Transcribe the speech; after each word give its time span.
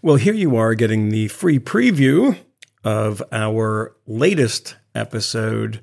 Well, 0.00 0.14
here 0.14 0.34
you 0.34 0.54
are 0.54 0.76
getting 0.76 1.08
the 1.08 1.26
free 1.26 1.58
preview 1.58 2.38
of 2.84 3.20
our 3.32 3.96
latest 4.06 4.76
episode 4.94 5.80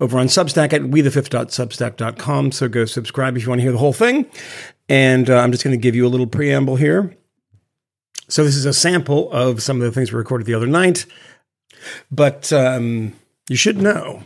over 0.00 0.18
on 0.18 0.28
Substack 0.28 0.72
at 0.72 0.80
wethefifth.substack.com. 0.80 2.52
So 2.52 2.68
go 2.68 2.86
subscribe 2.86 3.36
if 3.36 3.42
you 3.42 3.50
want 3.50 3.58
to 3.58 3.62
hear 3.62 3.72
the 3.72 3.76
whole 3.76 3.92
thing. 3.92 4.24
And 4.88 5.28
uh, 5.28 5.36
I'm 5.36 5.52
just 5.52 5.62
going 5.62 5.76
to 5.76 5.82
give 5.82 5.94
you 5.94 6.06
a 6.06 6.08
little 6.08 6.26
preamble 6.26 6.76
here. 6.76 7.14
So 8.28 8.44
this 8.44 8.56
is 8.56 8.64
a 8.64 8.72
sample 8.72 9.30
of 9.30 9.62
some 9.62 9.76
of 9.76 9.82
the 9.82 9.92
things 9.92 10.10
we 10.10 10.16
recorded 10.16 10.46
the 10.46 10.54
other 10.54 10.66
night. 10.66 11.04
But 12.10 12.50
um, 12.54 13.12
you 13.50 13.56
should 13.56 13.76
know 13.76 14.22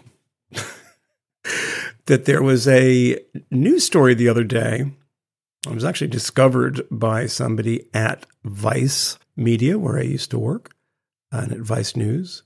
that 2.07 2.25
there 2.25 2.43
was 2.43 2.69
a 2.69 3.19
news 3.51 3.85
story 3.85 4.15
the 4.15 4.29
other 4.29 4.45
day. 4.45 4.93
It 5.67 5.75
was 5.75 5.85
actually 5.85 6.09
discovered 6.09 6.83
by 6.89 7.27
somebody 7.27 7.89
at 7.93 8.27
Vice 8.45 9.19
Media, 9.37 9.79
where 9.79 9.99
I 9.99 10.03
used 10.03 10.31
to 10.31 10.39
work, 10.39 10.75
at 11.33 11.59
Vice 11.59 11.97
News, 11.97 12.43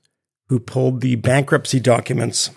who 0.48 0.58
pulled 0.58 1.00
the 1.00 1.16
bankruptcy 1.16 1.80
documents 1.80 2.50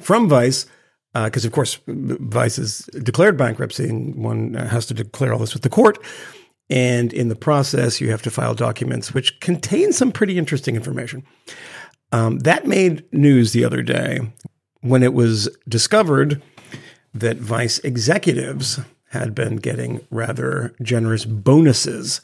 from 0.00 0.28
Vice. 0.28 0.66
Because, 1.14 1.44
uh, 1.44 1.48
of 1.48 1.52
course, 1.52 1.78
Vice 1.86 2.56
has 2.56 2.78
declared 3.02 3.36
bankruptcy, 3.36 3.88
and 3.88 4.14
one 4.14 4.54
has 4.54 4.86
to 4.86 4.94
declare 4.94 5.32
all 5.32 5.38
this 5.38 5.54
with 5.54 5.62
the 5.62 5.68
court. 5.68 5.98
And 6.70 7.12
in 7.12 7.28
the 7.28 7.36
process, 7.36 8.00
you 8.00 8.10
have 8.10 8.22
to 8.22 8.30
file 8.30 8.54
documents 8.54 9.14
which 9.14 9.40
contain 9.40 9.92
some 9.92 10.12
pretty 10.12 10.36
interesting 10.36 10.76
information. 10.76 11.24
Um, 12.12 12.40
that 12.40 12.66
made 12.66 13.04
news 13.12 13.52
the 13.52 13.64
other 13.64 13.82
day 13.82 14.20
when 14.80 15.02
it 15.02 15.14
was 15.14 15.48
discovered 15.66 16.42
that 17.14 17.38
Vice 17.38 17.78
executives 17.80 18.78
had 19.10 19.34
been 19.34 19.56
getting 19.56 20.06
rather 20.10 20.74
generous 20.82 21.24
bonuses 21.24 22.20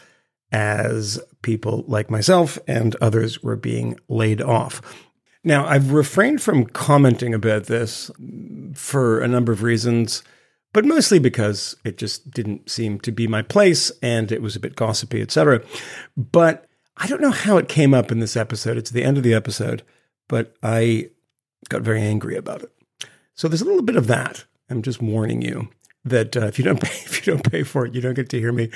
as 0.52 1.20
people 1.42 1.84
like 1.86 2.10
myself 2.10 2.58
and 2.66 2.94
others 2.96 3.42
were 3.42 3.56
being 3.56 3.98
laid 4.08 4.40
off. 4.40 4.80
Now, 5.42 5.66
I've 5.66 5.92
refrained 5.92 6.40
from 6.40 6.64
commenting 6.64 7.34
about 7.34 7.64
this 7.64 8.10
for 8.74 9.20
a 9.20 9.28
number 9.28 9.52
of 9.52 9.62
reasons, 9.62 10.22
but 10.72 10.86
mostly 10.86 11.18
because 11.18 11.76
it 11.84 11.98
just 11.98 12.30
didn't 12.30 12.70
seem 12.70 12.98
to 13.00 13.12
be 13.12 13.26
my 13.26 13.42
place 13.42 13.92
and 14.02 14.32
it 14.32 14.40
was 14.40 14.56
a 14.56 14.60
bit 14.60 14.74
gossipy, 14.74 15.20
etc. 15.20 15.62
But 16.16 16.66
I 16.96 17.06
don't 17.06 17.20
know 17.20 17.30
how 17.30 17.58
it 17.58 17.68
came 17.68 17.92
up 17.92 18.10
in 18.10 18.20
this 18.20 18.36
episode. 18.36 18.78
It's 18.78 18.90
the 18.90 19.04
end 19.04 19.18
of 19.18 19.22
the 19.22 19.34
episode, 19.34 19.82
but 20.28 20.56
I 20.62 21.10
got 21.68 21.82
very 21.82 22.00
angry 22.00 22.36
about 22.36 22.62
it. 22.62 22.72
So 23.34 23.48
there's 23.48 23.62
a 23.62 23.66
little 23.66 23.82
bit 23.82 23.96
of 23.96 24.06
that. 24.06 24.44
I'm 24.70 24.80
just 24.80 25.02
warning 25.02 25.42
you 25.42 25.68
that 26.04 26.36
uh, 26.36 26.46
if 26.46 26.58
you 26.58 26.64
don't 26.64 26.80
pay, 26.82 27.02
if 27.04 27.26
you 27.26 27.34
don't 27.34 27.50
pay 27.50 27.64
for 27.64 27.84
it, 27.84 27.94
you 27.94 28.00
don't 28.00 28.14
get 28.14 28.30
to 28.30 28.40
hear 28.40 28.52
me 28.52 28.70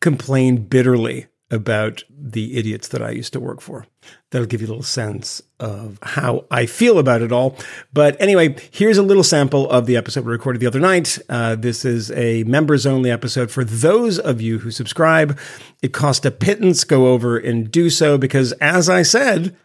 complain 0.00 0.56
bitterly 0.56 1.26
about 1.50 2.02
the 2.10 2.56
idiots 2.56 2.88
that 2.88 3.00
I 3.00 3.10
used 3.10 3.32
to 3.32 3.40
work 3.40 3.60
for. 3.60 3.86
That'll 4.30 4.48
give 4.48 4.60
you 4.60 4.66
a 4.66 4.70
little 4.70 4.82
sense 4.82 5.40
of 5.60 5.98
how 6.02 6.44
I 6.50 6.66
feel 6.66 6.98
about 6.98 7.22
it 7.22 7.30
all. 7.30 7.56
But 7.92 8.20
anyway, 8.20 8.56
here's 8.72 8.98
a 8.98 9.02
little 9.02 9.22
sample 9.22 9.70
of 9.70 9.86
the 9.86 9.96
episode 9.96 10.24
we 10.24 10.32
recorded 10.32 10.58
the 10.58 10.66
other 10.66 10.80
night. 10.80 11.18
Uh, 11.28 11.54
this 11.54 11.84
is 11.84 12.10
a 12.12 12.42
members 12.44 12.84
only 12.84 13.12
episode 13.12 13.52
for 13.52 13.62
those 13.62 14.18
of 14.18 14.40
you 14.40 14.58
who 14.58 14.72
subscribe. 14.72 15.38
It 15.82 15.92
cost 15.92 16.26
a 16.26 16.32
pittance. 16.32 16.82
Go 16.82 17.08
over 17.08 17.38
and 17.38 17.70
do 17.70 17.90
so 17.90 18.18
because, 18.18 18.50
as 18.52 18.88
I 18.88 19.02
said, 19.02 19.56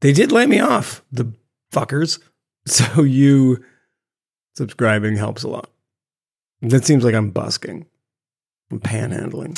they 0.00 0.12
did 0.12 0.32
lay 0.32 0.46
me 0.46 0.58
off, 0.58 1.02
the 1.12 1.32
fuckers. 1.72 2.18
So 2.66 3.02
you 3.02 3.62
subscribing 4.56 5.16
helps 5.16 5.42
a 5.42 5.48
lot. 5.48 5.68
That 6.62 6.86
seems 6.86 7.04
like 7.04 7.14
I'm 7.14 7.28
busking. 7.28 7.84
I'm 8.74 8.80
panhandling. 8.80 9.54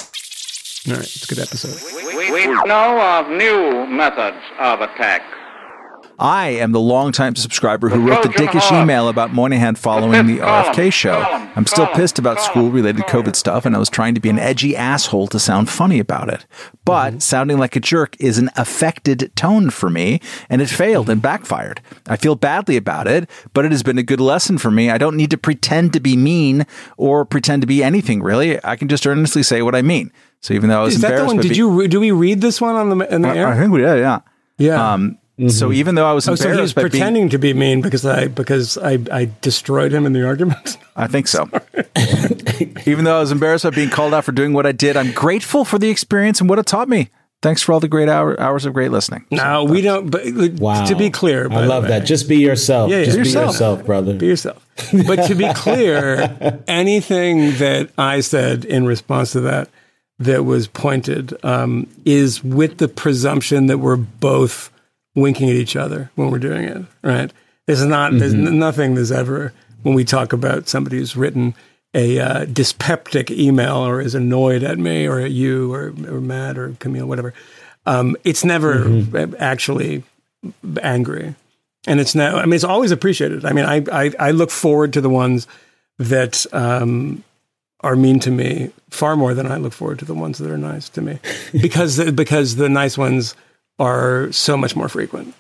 All 0.89 0.95
right, 0.95 1.03
it's 1.03 1.25
a 1.25 1.35
good 1.35 1.43
episode. 1.43 1.81
We, 1.97 2.31
we 2.31 2.47
know 2.65 3.01
of 3.01 3.29
new 3.31 3.87
methods 3.87 4.45
of 4.59 4.83
attack. 4.83 5.23
I 6.19 6.49
am 6.49 6.73
the 6.73 6.81
longtime 6.81 7.37
subscriber 7.37 7.89
who 7.89 8.09
wrote 8.09 8.23
the 8.23 8.31
dickish 8.31 8.71
email 8.73 9.09
about 9.09 9.33
Moynihan 9.33 9.75
following 9.75 10.27
the 10.27 10.39
RFK 10.43 10.93
show. 10.93 11.21
I'm 11.57 11.67
still 11.67 11.87
pissed 11.89 12.19
about 12.19 12.41
school 12.41 12.71
related 12.71 13.03
COVID 13.03 13.37
stuff, 13.37 13.67
and 13.67 13.77
I 13.77 13.79
was 13.79 13.91
trying 13.91 14.15
to 14.15 14.21
be 14.21 14.31
an 14.31 14.39
edgy 14.39 14.75
asshole 14.75 15.27
to 15.29 15.39
sound 15.39 15.69
funny 15.69 15.99
about 15.99 16.29
it. 16.29 16.47
But 16.85 17.11
mm-hmm. 17.11 17.19
sounding 17.19 17.59
like 17.59 17.77
a 17.77 17.81
jerk 17.81 18.17
is 18.19 18.39
an 18.39 18.51
affected 18.57 19.31
tone 19.37 19.71
for 19.71 19.91
me, 19.91 20.21
and 20.49 20.63
it 20.63 20.69
failed 20.69 21.11
and 21.11 21.21
backfired. 21.21 21.83
I 22.09 22.17
feel 22.17 22.35
badly 22.35 22.77
about 22.77 23.07
it, 23.07 23.29
but 23.53 23.65
it 23.65 23.73
has 23.73 23.83
been 23.83 23.99
a 23.99 24.03
good 24.03 24.21
lesson 24.21 24.57
for 24.59 24.71
me. 24.71 24.91
I 24.91 24.99
don't 24.99 25.17
need 25.17 25.31
to 25.33 25.39
pretend 25.39 25.93
to 25.93 26.01
be 26.01 26.17
mean 26.17 26.67
or 26.97 27.25
pretend 27.25 27.63
to 27.63 27.67
be 27.67 27.83
anything, 27.83 28.23
really. 28.23 28.63
I 28.65 28.77
can 28.77 28.89
just 28.89 29.07
earnestly 29.07 29.43
say 29.43 29.61
what 29.63 29.75
I 29.75 29.83
mean. 29.83 30.13
So 30.41 30.55
even 30.55 30.71
though 30.71 30.81
I 30.81 30.85
was 30.85 30.95
is 30.95 31.05
embarrassed, 31.05 31.25
that 31.25 31.29
the 31.29 31.37
one? 31.37 31.43
Did 31.43 31.51
be- 31.51 31.57
you 31.57 31.89
do 31.89 32.01
we 32.01 32.11
read 32.11 32.41
this 32.41 32.61
one 32.61 32.75
on 32.75 32.97
the 32.97 33.15
in 33.15 33.23
the 33.23 33.29
I, 33.29 33.37
air? 33.37 33.49
I 33.49 33.59
think 33.59 33.73
we 33.73 33.81
did. 33.81 33.99
Yeah. 33.99 34.21
Yeah. 34.59 34.93
Um, 34.93 35.19
Mm-hmm. 35.39 35.49
So 35.49 35.71
even 35.71 35.97
though 35.97 36.09
I 36.09 36.15
was 36.15 36.27
oh, 36.29 36.33
embarrassed, 36.33 36.53
so 36.53 36.57
he 36.57 36.63
was 36.63 36.73
pretending 36.73 37.25
being, 37.25 37.29
to 37.31 37.39
be 37.39 37.53
mean 37.53 37.83
because 37.83 38.07
I 38.07 38.29
because 38.29 38.79
I, 38.79 38.99
I 39.13 39.31
destroyed 39.43 39.93
him 39.93 40.07
in 40.07 40.15
the 40.15 40.27
argument. 40.27 40.79
I 40.97 41.07
think 41.09 41.29
so. 41.29 41.47
even 42.87 43.05
though 43.05 43.19
I 43.19 43.21
was 43.21 43.33
embarrassed 43.33 43.65
by 43.65 43.71
being 43.71 43.91
called 43.91 44.15
out 44.15 44.25
for 44.25 44.33
doing 44.33 44.55
what 44.55 44.65
I 44.65 44.73
did, 44.73 44.97
I'm 44.97 45.13
grateful 45.13 45.67
for 45.67 45.79
the 45.79 45.91
experience 45.91 46.41
and 46.41 46.49
what 46.49 46.59
it 46.59 46.65
taught 46.65 46.89
me. 46.89 47.11
Thanks 47.43 47.63
for 47.63 47.75
all 47.75 47.81
the 47.81 47.89
great 47.89 48.09
hour, 48.09 48.41
hours 48.41 48.65
of 48.65 48.73
great 48.73 48.91
listening. 48.91 49.27
No, 49.31 49.67
so, 49.67 49.71
we 49.71 49.83
don't. 49.83 50.09
But 50.09 50.25
wow. 50.55 50.87
to 50.87 50.97
be 50.97 51.11
clear, 51.11 51.53
I 51.53 51.67
love 51.67 51.87
that. 51.89 52.07
Just 52.07 52.31
be 52.31 52.39
yourself. 52.39 52.91
Yeah, 52.91 53.01
yeah. 53.01 53.05
Just 53.05 53.17
be 53.19 53.25
yourself. 53.25 53.47
yourself, 53.53 53.85
brother. 53.85 54.15
Be 54.15 54.27
yourself. 54.27 54.67
But 55.07 55.27
to 55.27 55.35
be 55.35 55.53
clear, 55.53 56.63
anything 56.67 57.59
that 57.59 57.91
I 57.99 58.21
said 58.21 58.65
in 58.65 58.87
response 58.87 59.33
to 59.33 59.41
that 59.41 59.69
that 60.19 60.45
was 60.45 60.67
pointed 60.67 61.37
um, 61.45 61.89
is 62.07 62.43
with 62.43 62.79
the 62.79 62.89
presumption 62.89 63.67
that 63.67 63.79
we're 63.79 63.97
both 63.97 64.71
winking 65.17 65.51
at 65.51 65.57
each 65.57 65.75
other 65.75 66.11
when 66.15 66.31
we're 66.31 66.39
doing 66.39 66.65
it, 66.65 66.85
right? 67.03 67.33
There's 67.67 67.85
not, 67.85 68.11
mm-hmm. 68.11 68.19
there's 68.21 68.35
nothing 68.35 68.95
there's 68.95 69.11
ever, 69.11 69.53
when 69.83 69.95
we 69.95 70.05
talk 70.05 70.33
about 70.33 70.69
somebody 70.69 70.99
who's 70.99 71.17
written 71.17 71.55
a 71.95 72.21
uh, 72.21 72.45
dyspeptic 72.45 73.31
email 73.31 73.79
or 73.79 74.01
is 74.01 74.15
annoyed 74.15 74.63
at 74.63 74.79
me 74.79 75.09
or 75.09 75.19
at 75.19 75.31
you 75.31 75.73
or, 75.73 75.87
or 76.09 76.21
Matt 76.21 76.59
or 76.59 76.71
Kmele, 76.71 77.07
whatever, 77.07 77.35
um, 77.87 78.17
it's 78.23 78.45
never 78.45 78.85
mm-hmm. 78.85 79.35
actually 79.39 80.05
angry. 80.83 81.35
And 81.87 81.99
it's 81.99 82.15
now, 82.15 82.37
I 82.37 82.45
mean, 82.45 82.53
it's 82.53 82.65
always 82.65 82.91
appreciated. 82.91 83.45
I 83.45 83.53
mean, 83.53 83.65
I, 83.65 83.83
I, 83.91 84.13
I 84.19 84.31
look 84.33 84.51
forward 84.51 84.93
to 84.93 85.01
the 85.01 85.09
ones 85.09 85.47
that 85.99 86.45
um, 86.53 87.25
are 87.81 87.97
mean 87.97 88.21
to 88.21 88.31
me 88.31 88.71
far 88.91 89.17
more 89.17 89.33
than 89.33 89.47
I 89.51 89.57
look 89.57 89.73
forward 89.73 90.01
to 90.01 90.05
the 90.05 90.15
ones 90.15 90.39
that 90.39 90.51
are 90.51 90.59
nice 90.59 90.89
to 90.91 91.01
me 91.01 91.21
because, 91.53 92.11
because 92.13 92.57
the 92.57 92.69
nice 92.69 92.99
ones 92.99 93.35
are 93.79 94.31
so 94.33 94.57
much 94.57 94.75
more 94.75 94.89
frequent. 94.89 95.35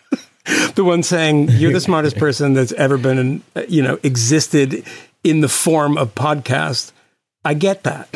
the 0.74 0.84
one 0.84 1.02
saying 1.02 1.48
you're 1.50 1.72
the 1.72 1.80
smartest 1.80 2.16
person 2.18 2.54
that's 2.54 2.72
ever 2.72 2.98
been, 2.98 3.18
in, 3.18 3.42
you 3.68 3.82
know, 3.82 3.98
existed 4.02 4.84
in 5.24 5.40
the 5.40 5.48
form 5.48 5.96
of 5.96 6.14
podcast. 6.14 6.92
I 7.44 7.54
get 7.54 7.84
that. 7.84 8.08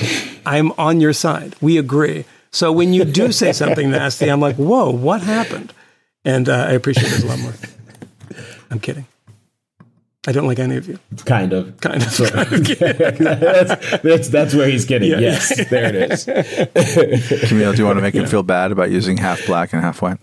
I'm 0.44 0.72
on 0.72 1.00
your 1.00 1.12
side. 1.12 1.54
We 1.60 1.78
agree. 1.78 2.24
So 2.50 2.70
when 2.70 2.92
you 2.92 3.04
do 3.04 3.32
say 3.32 3.52
something 3.52 3.90
nasty, 3.90 4.30
I'm 4.30 4.40
like, 4.40 4.56
whoa, 4.56 4.90
what 4.90 5.22
happened? 5.22 5.72
And 6.24 6.48
uh, 6.48 6.66
I 6.68 6.72
appreciate 6.72 7.12
it 7.12 7.24
a 7.24 7.26
lot 7.26 7.38
more. 7.38 7.54
I'm 8.70 8.78
kidding. 8.78 9.06
I 10.26 10.30
don't 10.30 10.46
like 10.46 10.60
any 10.60 10.76
of 10.76 10.86
you. 10.86 11.00
Kind 11.24 11.52
of. 11.52 11.80
Kind 11.80 12.02
of. 12.02 12.10
Sort 12.10 12.30
of. 12.34 12.48
that's, 12.78 14.02
that's, 14.02 14.28
that's, 14.28 14.54
where 14.54 14.68
he's 14.68 14.84
getting. 14.84 15.10
Yeah. 15.10 15.18
Yes, 15.18 15.68
there 15.68 15.86
it 15.86 16.12
is. 16.12 16.26
Kmele, 16.26 17.72
do 17.72 17.78
you 17.78 17.86
want 17.86 17.96
to 17.96 18.02
make 18.02 18.14
yeah. 18.14 18.22
him 18.22 18.28
feel 18.28 18.44
bad 18.44 18.70
about 18.70 18.90
using 18.90 19.16
half 19.16 19.44
black 19.46 19.72
and 19.72 19.82
half 19.82 20.00
white? 20.00 20.18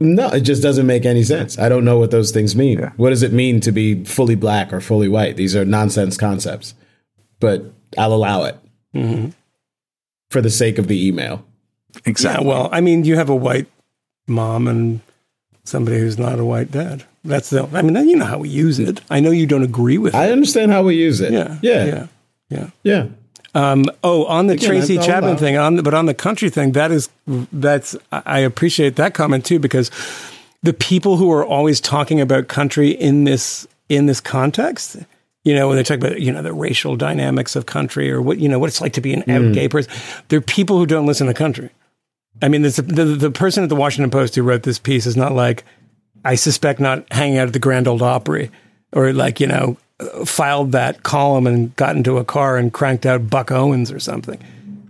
No, 0.00 0.28
it 0.28 0.40
just 0.40 0.62
doesn't 0.62 0.86
make 0.86 1.04
any 1.04 1.22
sense. 1.22 1.58
I 1.58 1.68
don't 1.68 1.84
know 1.84 1.98
what 1.98 2.10
those 2.10 2.32
things 2.32 2.56
mean. 2.56 2.78
Yeah. 2.78 2.92
What 2.96 3.10
does 3.10 3.22
it 3.22 3.32
mean 3.32 3.60
to 3.60 3.72
be 3.72 4.04
fully 4.04 4.34
black 4.34 4.72
or 4.72 4.80
fully 4.80 5.08
white? 5.08 5.36
These 5.36 5.54
are 5.54 5.64
nonsense 5.64 6.16
concepts, 6.16 6.74
but 7.40 7.62
I'll 7.96 8.14
allow 8.14 8.44
it 8.44 8.58
mm-hmm. 8.94 9.30
for 10.30 10.40
the 10.40 10.50
sake 10.50 10.78
of 10.78 10.88
the 10.88 11.06
email. 11.06 11.44
Exactly. 12.04 12.44
Yeah, 12.44 12.50
well, 12.50 12.68
I 12.72 12.80
mean, 12.80 13.04
you 13.04 13.16
have 13.16 13.28
a 13.28 13.36
white 13.36 13.68
mom 14.26 14.66
and 14.66 15.00
somebody 15.62 15.98
who's 15.98 16.18
not 16.18 16.40
a 16.40 16.44
white 16.44 16.70
dad. 16.70 17.04
That's 17.24 17.50
the. 17.50 17.68
I 17.72 17.82
mean, 17.82 18.08
you 18.08 18.16
know 18.16 18.24
how 18.24 18.38
we 18.38 18.48
use 18.48 18.78
it. 18.78 19.00
I 19.10 19.20
know 19.20 19.30
you 19.30 19.46
don't 19.46 19.62
agree 19.62 19.98
with. 19.98 20.14
I 20.14 20.26
it. 20.26 20.32
understand 20.32 20.72
how 20.72 20.82
we 20.82 20.96
use 20.96 21.20
it. 21.20 21.32
Yeah, 21.32 21.58
yeah, 21.62 21.84
yeah, 21.84 22.06
yeah. 22.48 22.70
yeah. 22.82 23.06
Um, 23.54 23.84
oh, 24.02 24.24
on 24.26 24.46
the 24.46 24.54
Again, 24.54 24.68
Tracy 24.70 24.98
Chapman 24.98 25.36
thing, 25.36 25.56
on 25.56 25.76
the, 25.76 25.82
but 25.82 25.94
on 25.94 26.06
the 26.06 26.14
country 26.14 26.48
thing, 26.48 26.72
that 26.72 26.90
is 26.90 27.10
that's 27.26 27.94
I 28.10 28.40
appreciate 28.40 28.96
that 28.96 29.14
comment 29.14 29.44
too 29.44 29.58
because 29.58 29.90
the 30.62 30.72
people 30.72 31.16
who 31.16 31.30
are 31.30 31.44
always 31.44 31.80
talking 31.80 32.20
about 32.20 32.48
country 32.48 32.90
in 32.90 33.24
this 33.24 33.66
in 33.88 34.06
this 34.06 34.20
context, 34.20 34.96
you 35.44 35.54
know, 35.54 35.68
when 35.68 35.76
they 35.76 35.82
talk 35.82 35.98
about 35.98 36.20
you 36.20 36.32
know 36.32 36.42
the 36.42 36.54
racial 36.54 36.96
dynamics 36.96 37.54
of 37.54 37.66
country 37.66 38.10
or 38.10 38.22
what 38.22 38.38
you 38.38 38.48
know 38.48 38.58
what 38.58 38.68
it's 38.68 38.80
like 38.80 38.94
to 38.94 39.00
be 39.00 39.12
an 39.12 39.22
mm. 39.22 39.48
out 39.48 39.54
gay 39.54 39.68
person, 39.68 39.92
they're 40.28 40.40
people 40.40 40.78
who 40.78 40.86
don't 40.86 41.06
listen 41.06 41.26
to 41.26 41.34
country. 41.34 41.70
I 42.40 42.48
mean, 42.48 42.62
the, 42.62 42.70
the 42.72 43.30
person 43.30 43.62
at 43.62 43.68
the 43.68 43.76
Washington 43.76 44.10
Post 44.10 44.34
who 44.34 44.42
wrote 44.42 44.62
this 44.62 44.78
piece 44.78 45.06
is 45.06 45.16
not 45.16 45.32
like 45.32 45.64
I 46.24 46.34
suspect 46.36 46.80
not 46.80 47.10
hanging 47.12 47.38
out 47.38 47.48
at 47.48 47.52
the 47.52 47.58
Grand 47.58 47.88
Ole 47.88 48.02
Opry 48.02 48.50
or 48.92 49.12
like, 49.12 49.40
you 49.40 49.46
know, 49.46 49.76
filed 50.24 50.72
that 50.72 51.02
column 51.02 51.46
and 51.46 51.74
got 51.76 51.96
into 51.96 52.18
a 52.18 52.24
car 52.24 52.56
and 52.56 52.72
cranked 52.72 53.06
out 53.06 53.28
Buck 53.28 53.50
Owens 53.50 53.90
or 53.90 54.00
something. 54.00 54.38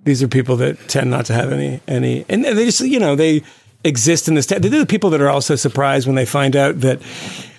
These 0.05 0.23
are 0.23 0.29
people 0.29 0.57
that 0.57 0.89
tend 0.89 1.11
not 1.11 1.27
to 1.27 1.33
have 1.33 1.53
any 1.53 1.81
any, 1.87 2.25
and 2.29 2.45
they 2.45 2.65
just 2.65 2.81
you 2.81 2.99
know 2.99 3.15
they 3.15 3.43
exist 3.85 4.27
in 4.27 4.35
this. 4.35 4.47
T- 4.47 4.59
they're 4.59 4.81
the 4.81 4.87
people 4.87 5.11
that 5.11 5.21
are 5.21 5.29
also 5.29 5.55
surprised 5.55 6.07
when 6.07 6.17
they 6.17 6.27
find 6.27 6.57
out 6.57 6.81
that 6.81 7.01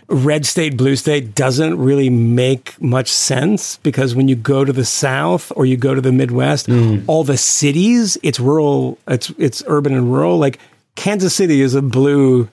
red 0.08 0.46
state, 0.46 0.76
blue 0.76 0.96
state 0.96 1.36
doesn't 1.36 1.78
really 1.78 2.10
make 2.10 2.80
much 2.82 3.08
sense 3.08 3.78
because 3.78 4.14
when 4.14 4.28
you 4.28 4.36
go 4.36 4.66
to 4.66 4.74
the 4.74 4.84
South 4.84 5.52
or 5.56 5.66
you 5.66 5.78
go 5.78 5.96
to 5.96 6.02
the 6.02 6.12
Midwest, 6.12 6.68
mm. 6.68 7.04
all 7.08 7.24
the 7.24 7.38
cities, 7.38 8.18
it's 8.24 8.40
rural, 8.40 8.98
it's 9.08 9.32
it's 9.38 9.64
urban 9.68 9.94
and 9.94 10.12
rural. 10.12 10.38
Like 10.38 10.60
Kansas 10.96 11.34
City 11.34 11.62
is 11.62 11.76
a 11.76 11.82
blue 11.82 12.50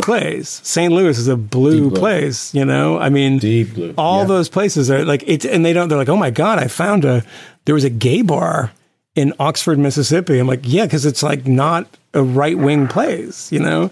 place. 0.00 0.60
St. 0.64 0.92
Louis 0.92 1.18
is 1.18 1.28
a 1.28 1.36
blue, 1.36 1.90
blue, 1.90 1.98
place, 1.98 2.54
you 2.54 2.64
know? 2.64 2.98
I 2.98 3.10
mean, 3.10 3.38
deep 3.38 3.74
blue. 3.74 3.94
All 3.98 4.20
yeah. 4.20 4.28
those 4.28 4.48
places 4.48 4.90
are 4.90 5.04
like 5.04 5.22
it's 5.26 5.44
and 5.44 5.64
they 5.64 5.72
don't 5.72 5.88
they're 5.88 5.98
like, 5.98 6.08
"Oh 6.08 6.16
my 6.16 6.30
god, 6.30 6.58
I 6.58 6.68
found 6.68 7.04
a 7.04 7.24
there 7.64 7.74
was 7.74 7.84
a 7.84 7.90
gay 7.90 8.22
bar 8.22 8.72
in 9.14 9.34
Oxford, 9.38 9.78
Mississippi." 9.78 10.38
I'm 10.38 10.46
like, 10.46 10.62
"Yeah, 10.62 10.86
cuz 10.86 11.04
it's 11.04 11.22
like 11.22 11.46
not 11.46 11.86
a 12.14 12.22
right-wing 12.22 12.88
place, 12.88 13.52
you 13.52 13.60
know?" 13.60 13.90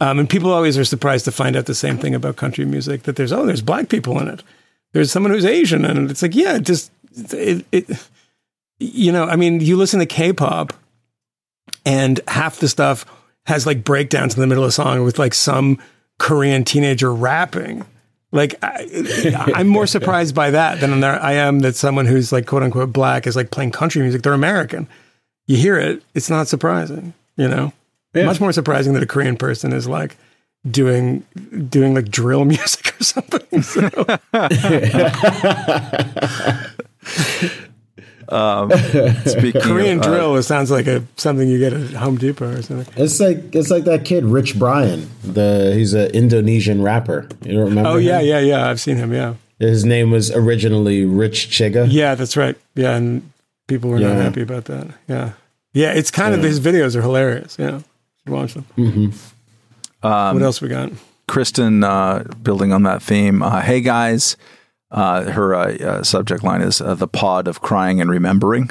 Um, 0.00 0.18
and 0.18 0.30
people 0.30 0.52
always 0.52 0.78
are 0.78 0.84
surprised 0.84 1.24
to 1.24 1.32
find 1.32 1.56
out 1.56 1.66
the 1.66 1.74
same 1.74 1.98
thing 1.98 2.14
about 2.14 2.36
country 2.36 2.64
music 2.64 3.04
that 3.04 3.16
there's 3.16 3.32
oh, 3.32 3.46
there's 3.46 3.62
black 3.62 3.88
people 3.88 4.20
in 4.20 4.28
it. 4.28 4.42
There's 4.92 5.10
someone 5.10 5.32
who's 5.32 5.44
Asian 5.44 5.84
in 5.84 6.04
it. 6.04 6.10
It's 6.10 6.22
like, 6.22 6.34
yeah, 6.34 6.56
it 6.56 6.62
just 6.62 6.90
it, 7.32 7.64
it 7.72 8.08
you 8.78 9.10
know, 9.10 9.24
I 9.24 9.36
mean, 9.36 9.60
you 9.60 9.76
listen 9.76 9.98
to 9.98 10.06
K-pop 10.06 10.72
and 11.84 12.20
half 12.28 12.58
the 12.58 12.68
stuff 12.68 13.04
has 13.48 13.66
like 13.66 13.82
breakdowns 13.82 14.34
in 14.34 14.40
the 14.42 14.46
middle 14.46 14.62
of 14.62 14.68
the 14.68 14.72
song 14.72 15.04
with 15.04 15.18
like 15.18 15.32
some 15.32 15.78
Korean 16.18 16.64
teenager 16.64 17.12
rapping. 17.12 17.82
Like 18.30 18.54
I, 18.62 18.86
am 19.56 19.68
more 19.68 19.86
surprised 19.86 20.34
by 20.34 20.50
that 20.50 20.80
than 20.80 21.02
I 21.02 21.32
am 21.32 21.60
that 21.60 21.74
someone 21.74 22.04
who's 22.04 22.30
like 22.30 22.44
quote 22.44 22.62
unquote 22.62 22.92
black 22.92 23.26
is 23.26 23.36
like 23.36 23.50
playing 23.50 23.70
country 23.70 24.02
music. 24.02 24.20
They're 24.20 24.34
American. 24.34 24.86
You 25.46 25.56
hear 25.56 25.78
it, 25.78 26.02
it's 26.14 26.28
not 26.28 26.46
surprising. 26.46 27.14
You 27.38 27.48
know, 27.48 27.72
yeah. 28.14 28.26
much 28.26 28.38
more 28.38 28.52
surprising 28.52 28.92
that 28.92 29.02
a 29.02 29.06
Korean 29.06 29.38
person 29.38 29.72
is 29.72 29.88
like 29.88 30.18
doing 30.70 31.24
doing 31.70 31.94
like 31.94 32.10
drill 32.10 32.44
music 32.44 33.00
or 33.00 33.04
something. 33.04 33.62
So. 33.62 33.88
Um, 38.30 38.68
Korean 39.62 39.98
of, 39.98 40.04
uh, 40.04 40.08
drill, 40.08 40.36
it 40.36 40.42
sounds 40.42 40.70
like 40.70 40.86
a 40.86 41.02
something 41.16 41.48
you 41.48 41.58
get 41.58 41.72
at 41.72 41.90
Home 41.92 42.16
Depot 42.16 42.58
or 42.58 42.62
something. 42.62 42.92
It's 43.02 43.20
like 43.20 43.54
it's 43.54 43.70
like 43.70 43.84
that 43.84 44.04
kid 44.04 44.24
Rich 44.24 44.58
Brian. 44.58 45.08
The 45.22 45.72
he's 45.74 45.94
an 45.94 46.10
Indonesian 46.10 46.82
rapper. 46.82 47.28
You 47.42 47.52
don't 47.54 47.64
remember? 47.64 47.90
Oh 47.90 47.96
him? 47.96 48.04
yeah, 48.04 48.20
yeah, 48.20 48.40
yeah. 48.40 48.68
I've 48.68 48.80
seen 48.80 48.96
him. 48.96 49.12
Yeah. 49.12 49.34
His 49.58 49.84
name 49.84 50.10
was 50.10 50.30
originally 50.30 51.04
Rich 51.04 51.48
Chigga. 51.48 51.88
Yeah, 51.90 52.14
that's 52.14 52.36
right. 52.36 52.56
Yeah, 52.74 52.96
and 52.96 53.32
people 53.66 53.90
were 53.90 53.98
yeah. 53.98 54.08
not 54.08 54.22
happy 54.22 54.42
about 54.42 54.66
that. 54.66 54.88
Yeah, 55.08 55.32
yeah. 55.72 55.92
It's 55.92 56.10
kind 56.10 56.32
yeah. 56.32 56.38
of 56.38 56.44
his 56.44 56.60
videos 56.60 56.94
are 56.96 57.02
hilarious. 57.02 57.56
Yeah, 57.58 57.80
watch 58.26 58.54
them. 58.54 58.66
Mm-hmm. 58.76 60.06
Um, 60.06 60.34
what 60.34 60.42
else 60.42 60.60
we 60.60 60.68
got? 60.68 60.92
Kristen, 61.28 61.82
uh, 61.82 62.24
building 62.42 62.72
on 62.72 62.82
that 62.84 63.02
theme. 63.02 63.42
Uh, 63.42 63.60
hey 63.62 63.80
guys, 63.80 64.36
uh, 64.90 65.30
her 65.30 65.54
uh, 65.54 65.76
uh, 65.76 66.02
subject 66.02 66.42
line 66.42 66.62
is 66.62 66.80
uh, 66.80 66.94
the 66.94 67.08
pod 67.08 67.48
of 67.48 67.60
crying 67.60 68.00
and 68.00 68.10
remembering. 68.10 68.70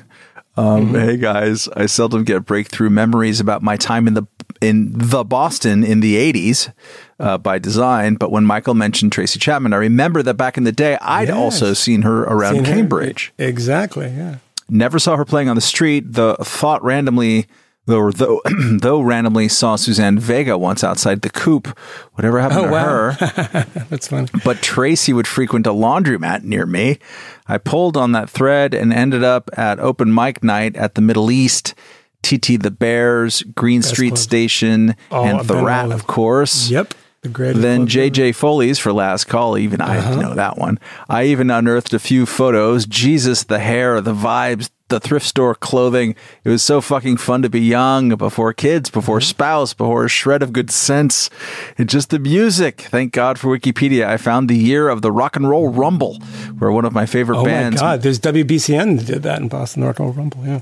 Um, 0.56 0.88
mm-hmm. 0.88 0.96
Hey 0.96 1.18
guys, 1.18 1.68
I 1.69 1.86
seldom 1.86 2.24
get 2.24 2.46
breakthrough 2.46 2.90
memories 2.90 3.40
about 3.40 3.62
my 3.62 3.78
time 3.78 4.08
in 4.08 4.16
the 4.16 4.24
in 4.60 4.92
the 4.94 5.24
Boston 5.24 5.84
in 5.84 6.00
the 6.00 6.16
'80s 6.16 6.74
uh, 7.19 7.38
by 7.38 7.60
design. 7.60 8.16
But 8.16 8.31
when 8.31 8.44
Michael 8.44 8.74
mentioned 8.74 9.12
Tracy 9.12 9.38
Chapman, 9.38 9.74
I 9.74 9.78
remember 9.78 10.24
that 10.24 10.34
back 10.34 10.58
in 10.58 10.64
the 10.64 10.72
day, 10.72 10.98
I'd 11.00 11.28
yes. 11.28 11.38
also 11.38 11.74
seen 11.74 12.02
her 12.02 12.24
around 12.24 12.56
seen 12.56 12.66
Cambridge. 12.66 13.34
Her. 13.38 13.46
Exactly. 13.46 14.08
Yeah. 14.08 14.38
Never 14.68 14.98
saw 14.98 15.16
her 15.16 15.25
playing 15.25 15.48
on 15.48 15.56
the 15.56 15.62
street. 15.62 16.12
The 16.14 16.36
thought 16.42 16.84
randomly 16.84 17.46
though 17.88 18.12
though, 18.12 18.42
though 18.72 19.01
randomly 19.01 19.48
saw 19.48 19.75
Suzanne 19.75 20.19
Vega 20.19 20.57
once 20.57 20.84
outside 20.84 21.22
the 21.22 21.30
coop. 21.30 21.68
Whatever 22.13 22.39
happened 22.39 22.60
oh, 22.60 22.66
to 22.66 22.72
wow. 22.72 22.86
her? 22.86 23.66
That's 23.89 24.07
funny. 24.07 24.28
But 24.45 24.62
Tracy 24.62 25.13
would 25.13 25.28
frequent 25.28 25.66
a 25.66 25.72
laundromat 25.72 26.44
near 26.44 26.66
me. 26.66 27.00
I 27.48 27.57
pulled 27.57 27.98
on 27.98 28.12
that 28.12 28.30
thread 28.30 28.74
and 28.74 28.94
ended 28.94 29.24
up 29.24 29.50
at 29.57 29.80
open 29.80 30.13
mic 30.13 30.44
night 30.44 30.75
at 30.75 30.95
the 30.95 31.01
Middle 31.01 31.31
East. 31.31 31.74
TT 32.24 32.62
the 32.62 32.72
Bears, 32.72 33.44
Green 33.56 33.81
Best 33.81 33.94
Street 33.94 34.10
club. 34.10 34.18
Station, 34.18 34.95
oh, 35.12 35.24
and 35.24 35.48
the 35.48 35.63
Rat, 35.63 35.92
of 35.92 36.07
course. 36.07 36.69
Yep. 36.69 36.94
The 37.22 37.54
then 37.54 37.88
JJ 37.88 38.36
Foley's 38.36 38.80
for 38.80 38.94
last 38.94 39.25
call. 39.25 39.57
Even 39.57 39.81
uh-huh. 39.81 40.12
I 40.12 40.22
know 40.22 40.33
that 40.36 40.57
one. 40.57 40.80
I 41.10 41.25
even 41.25 41.50
unearthed 41.50 41.94
a 41.94 42.00
few 42.00 42.25
photos. 42.25 42.86
Jesus, 42.86 43.44
the 43.44 43.60
hair, 43.60 44.01
the 44.01 44.13
vibes, 44.13 44.69
the 44.89 45.00
thrift 45.00 45.25
store 45.25 45.56
clothing. 45.56 46.16
It 46.44 46.50
was 46.50 46.62
so 46.63 46.81
fucking 46.81 47.18
fun 47.18 47.42
to 47.42 47.50
be 47.50 47.62
young, 47.62 48.10
before 48.10 48.54
kids, 48.54 48.89
before 48.89 49.19
mm-hmm. 49.19 49.30
spouse, 49.30 49.74
before 49.74 50.06
a 50.06 50.10
shred 50.10 50.42
of 50.42 50.54
good 50.54 50.72
sense. 50.72 51.30
And 51.78 51.89
just 51.89 52.10
the 52.10 52.19
music. 52.19 52.81
Thank 52.81 53.13
God 53.13 53.39
for 53.39 53.57
Wikipedia. 53.57 54.06
I 54.06 54.18
found 54.18 54.50
the 54.50 54.57
year 54.57 54.89
of 54.89 55.01
the 55.01 55.12
Rock 55.12 55.36
and 55.36 55.50
Roll 55.50 55.69
Rumble, 55.69 56.19
where 56.57 56.72
one 56.72 56.86
of 56.86 56.94
my 56.94 57.06
favorite 57.06 57.39
oh 57.39 57.45
bands. 57.45 57.81
Oh 57.81 57.86
my 57.86 57.92
God, 57.94 58.01
there's 58.01 58.19
WBCN 58.19 58.98
that 58.98 59.06
did 59.06 59.24
that 59.24 59.39
in 59.42 59.48
Boston 59.48 59.81
the 59.81 59.88
Rock 59.88 60.00
and 60.00 60.07
Roll 60.07 60.16
Rumble. 60.16 60.45
Yeah 60.45 60.62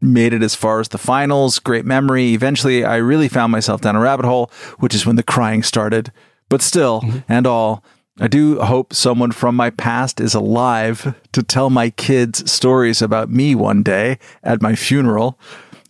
made 0.00 0.32
it 0.32 0.42
as 0.42 0.54
far 0.54 0.80
as 0.80 0.88
the 0.88 0.98
finals. 0.98 1.58
Great 1.58 1.84
memory. 1.84 2.32
Eventually, 2.32 2.84
I 2.84 2.96
really 2.96 3.28
found 3.28 3.52
myself 3.52 3.80
down 3.80 3.96
a 3.96 4.00
rabbit 4.00 4.24
hole, 4.24 4.50
which 4.78 4.94
is 4.94 5.04
when 5.04 5.16
the 5.16 5.22
crying 5.22 5.62
started. 5.62 6.12
But 6.48 6.62
still, 6.62 7.02
mm-hmm. 7.02 7.18
and 7.28 7.46
all, 7.46 7.84
I 8.22 8.28
do 8.28 8.60
hope 8.60 8.92
someone 8.92 9.32
from 9.32 9.56
my 9.56 9.70
past 9.70 10.20
is 10.20 10.34
alive 10.34 11.14
to 11.32 11.42
tell 11.42 11.70
my 11.70 11.88
kids 11.88 12.52
stories 12.52 13.00
about 13.00 13.30
me 13.30 13.54
one 13.54 13.82
day 13.82 14.18
at 14.42 14.60
my 14.60 14.74
funeral. 14.74 15.38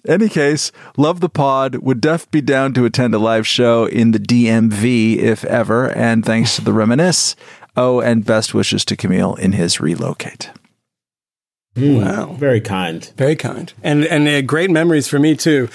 Any 0.07 0.29
case, 0.29 0.71
love 0.97 1.19
the 1.19 1.29
pod. 1.29 1.77
Would 1.79 2.01
Def 2.01 2.31
be 2.31 2.41
down 2.41 2.73
to 2.75 2.85
attend 2.85 3.15
a 3.15 3.19
live 3.19 3.49
show 3.49 3.85
in 3.87 4.13
the 4.13 4.21
DMV 4.21 5.17
if 5.17 5.45
ever? 5.45 5.91
And 5.91 6.25
thanks 6.25 6.55
to 6.55 6.63
the 6.63 6.73
reminisce. 6.73 7.35
Oh, 7.77 8.01
and 8.01 8.25
best 8.25 8.55
wishes 8.55 8.85
to 8.85 8.97
Kmele 8.97 9.37
in 9.41 9.53
his 9.53 9.81
relocate. 9.81 10.51
Mm, 11.77 12.03
wow, 12.03 12.33
very 12.33 12.61
kind, 12.61 13.13
very 13.17 13.37
kind, 13.37 13.73
and 13.85 14.05
and 14.05 14.27
uh, 14.27 14.43
great 14.43 14.71
memories 14.71 15.07
for 15.07 15.21
me 15.21 15.37
too 15.37 15.69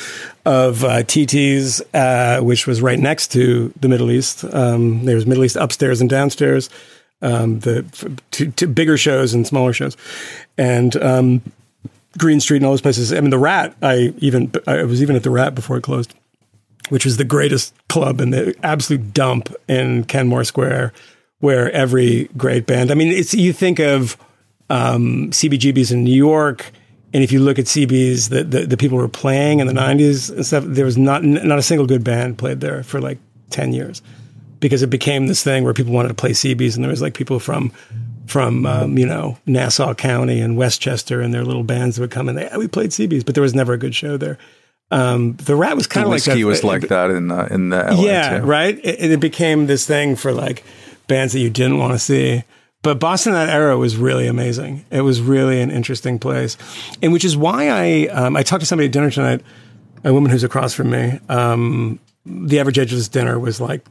of 0.46 0.84
uh, 0.84 1.04
TT's, 1.04 1.82
uh, 1.94 2.42
which 2.42 2.68
was 2.68 2.82
right 2.82 3.00
next 3.00 3.32
to 3.32 3.72
the 3.80 3.88
Middle 3.88 4.12
East. 4.12 4.44
Um, 4.54 5.06
there 5.06 5.16
was 5.16 5.26
Middle 5.26 5.46
East 5.46 5.56
upstairs 5.56 6.02
and 6.02 6.10
downstairs, 6.10 6.70
um, 7.22 7.60
the 7.62 7.86
to, 8.32 8.52
to 8.52 8.68
bigger 8.68 8.98
shows 8.98 9.34
and 9.34 9.48
smaller 9.48 9.72
shows, 9.72 9.96
and 10.58 11.02
um, 11.02 11.42
Green 12.18 12.42
Street 12.42 12.58
and 12.58 12.66
all 12.66 12.74
those 12.74 12.82
places. 12.82 13.14
I 13.14 13.22
mean, 13.22 13.30
the 13.30 13.40
Rat. 13.40 13.74
I 13.82 14.14
even 14.18 14.52
I 14.68 14.84
was 14.84 15.02
even 15.02 15.16
at 15.16 15.24
the 15.24 15.30
Rat 15.30 15.56
before 15.56 15.78
it 15.78 15.84
closed, 15.84 16.14
which 16.90 17.06
was 17.06 17.16
the 17.16 17.24
greatest 17.24 17.74
club 17.88 18.20
and 18.20 18.34
the 18.34 18.54
absolute 18.64 19.14
dump 19.14 19.54
in 19.70 20.04
Kenmore 20.04 20.44
Square, 20.44 20.92
where 21.40 21.72
every 21.72 22.26
great 22.36 22.66
band. 22.66 22.92
I 22.92 22.96
mean, 22.96 23.14
it's 23.14 23.34
you 23.34 23.54
think 23.54 23.80
of 23.80 24.18
um, 24.70 25.30
CBGBs 25.32 25.92
in 25.92 26.04
New 26.04 26.16
York. 26.16 26.72
And 27.14 27.24
if 27.24 27.32
you 27.32 27.40
look 27.40 27.58
at 27.58 27.66
CBs, 27.66 28.30
the, 28.30 28.44
the, 28.44 28.66
the 28.66 28.78
people 28.78 28.98
were 28.98 29.08
playing 29.08 29.60
in 29.60 29.68
the 29.68 29.74
90s 29.74 30.30
and 30.30 30.46
stuff, 30.46 30.64
there 30.66 30.86
was 30.86 30.98
not, 30.98 31.24
not 31.24 31.58
a 31.58 31.64
single 31.64 31.88
good 31.88 32.04
band 32.04 32.38
played 32.38 32.60
there 32.60 32.84
for 32.84 33.00
like 33.00 33.20
10 33.52 33.72
years 33.74 34.02
because 34.60 34.84
it 34.84 34.90
became 34.90 35.28
this 35.28 35.44
thing 35.44 35.64
where 35.64 35.74
people 35.74 35.94
wanted 35.94 36.10
to 36.10 36.14
play 36.14 36.32
CBs. 36.32 36.76
And 36.76 36.84
there 36.84 36.92
was 36.92 37.02
like 37.02 37.14
people 37.14 37.40
from, 37.40 37.72
from, 38.28 38.66
um, 38.66 38.98
you 38.98 39.06
know, 39.06 39.38
Nassau 39.46 39.94
County 39.94 40.42
and 40.42 40.58
Westchester 40.58 41.22
and 41.22 41.34
their 41.34 41.46
little 41.46 41.64
bands 41.64 41.96
that 41.96 42.02
would 42.02 42.12
come 42.12 42.28
in. 42.28 42.36
They, 42.36 42.50
we 42.58 42.68
played 42.68 42.90
CBs, 42.90 43.26
but 43.26 43.34
there 43.34 43.44
was 43.44 43.56
never 43.56 43.74
a 43.74 43.78
good 43.78 43.96
show 43.96 44.18
there. 44.18 44.38
Um, 44.92 45.36
the 45.38 45.56
rat 45.56 45.76
was 45.76 45.88
kind 45.88 46.06
of 46.06 46.12
like 46.12 46.24
that. 46.24 46.44
was 46.44 46.64
like 46.64 46.90
that 46.90 47.10
in 47.10 47.32
uh, 47.32 47.48
in 47.50 47.70
the 47.70 47.78
LA 47.78 48.04
yeah 48.04 48.40
too. 48.40 48.46
right. 48.46 48.78
It, 48.84 49.12
it, 49.12 49.20
became 49.20 49.66
this 49.66 49.88
thing 49.88 50.16
for 50.16 50.32
like 50.32 50.64
bands 51.08 51.34
that 51.34 51.40
you 51.40 51.50
didn't 51.50 51.80
want 51.80 51.94
to 51.94 52.00
see. 52.00 52.44
But 52.86 53.00
Boston 53.00 53.34
that 53.34 53.50
era 53.50 53.80
was 53.80 53.98
really 53.98 54.28
amazing. 54.28 54.86
It 54.92 55.02
was 55.02 55.20
really 55.20 55.60
an 55.60 55.72
interesting 55.72 56.20
place, 56.20 56.56
and 57.02 57.12
which 57.12 57.26
is 57.26 57.36
why 57.36 57.70
I 57.70 58.08
um, 58.10 58.38
I 58.38 58.44
talked 58.44 58.60
to 58.60 58.68
somebody 58.68 58.86
at 58.86 58.92
dinner 58.92 59.10
tonight, 59.10 59.42
a 60.04 60.14
woman 60.14 60.30
who's 60.30 60.44
across 60.44 60.76
from 60.76 60.92
me. 60.92 61.20
Um, 61.28 62.00
the 62.28 62.60
average 62.60 62.78
age 62.78 62.92
of 62.92 63.00
this 63.00 63.08
dinner 63.08 63.40
was 63.40 63.60
like 63.60 63.84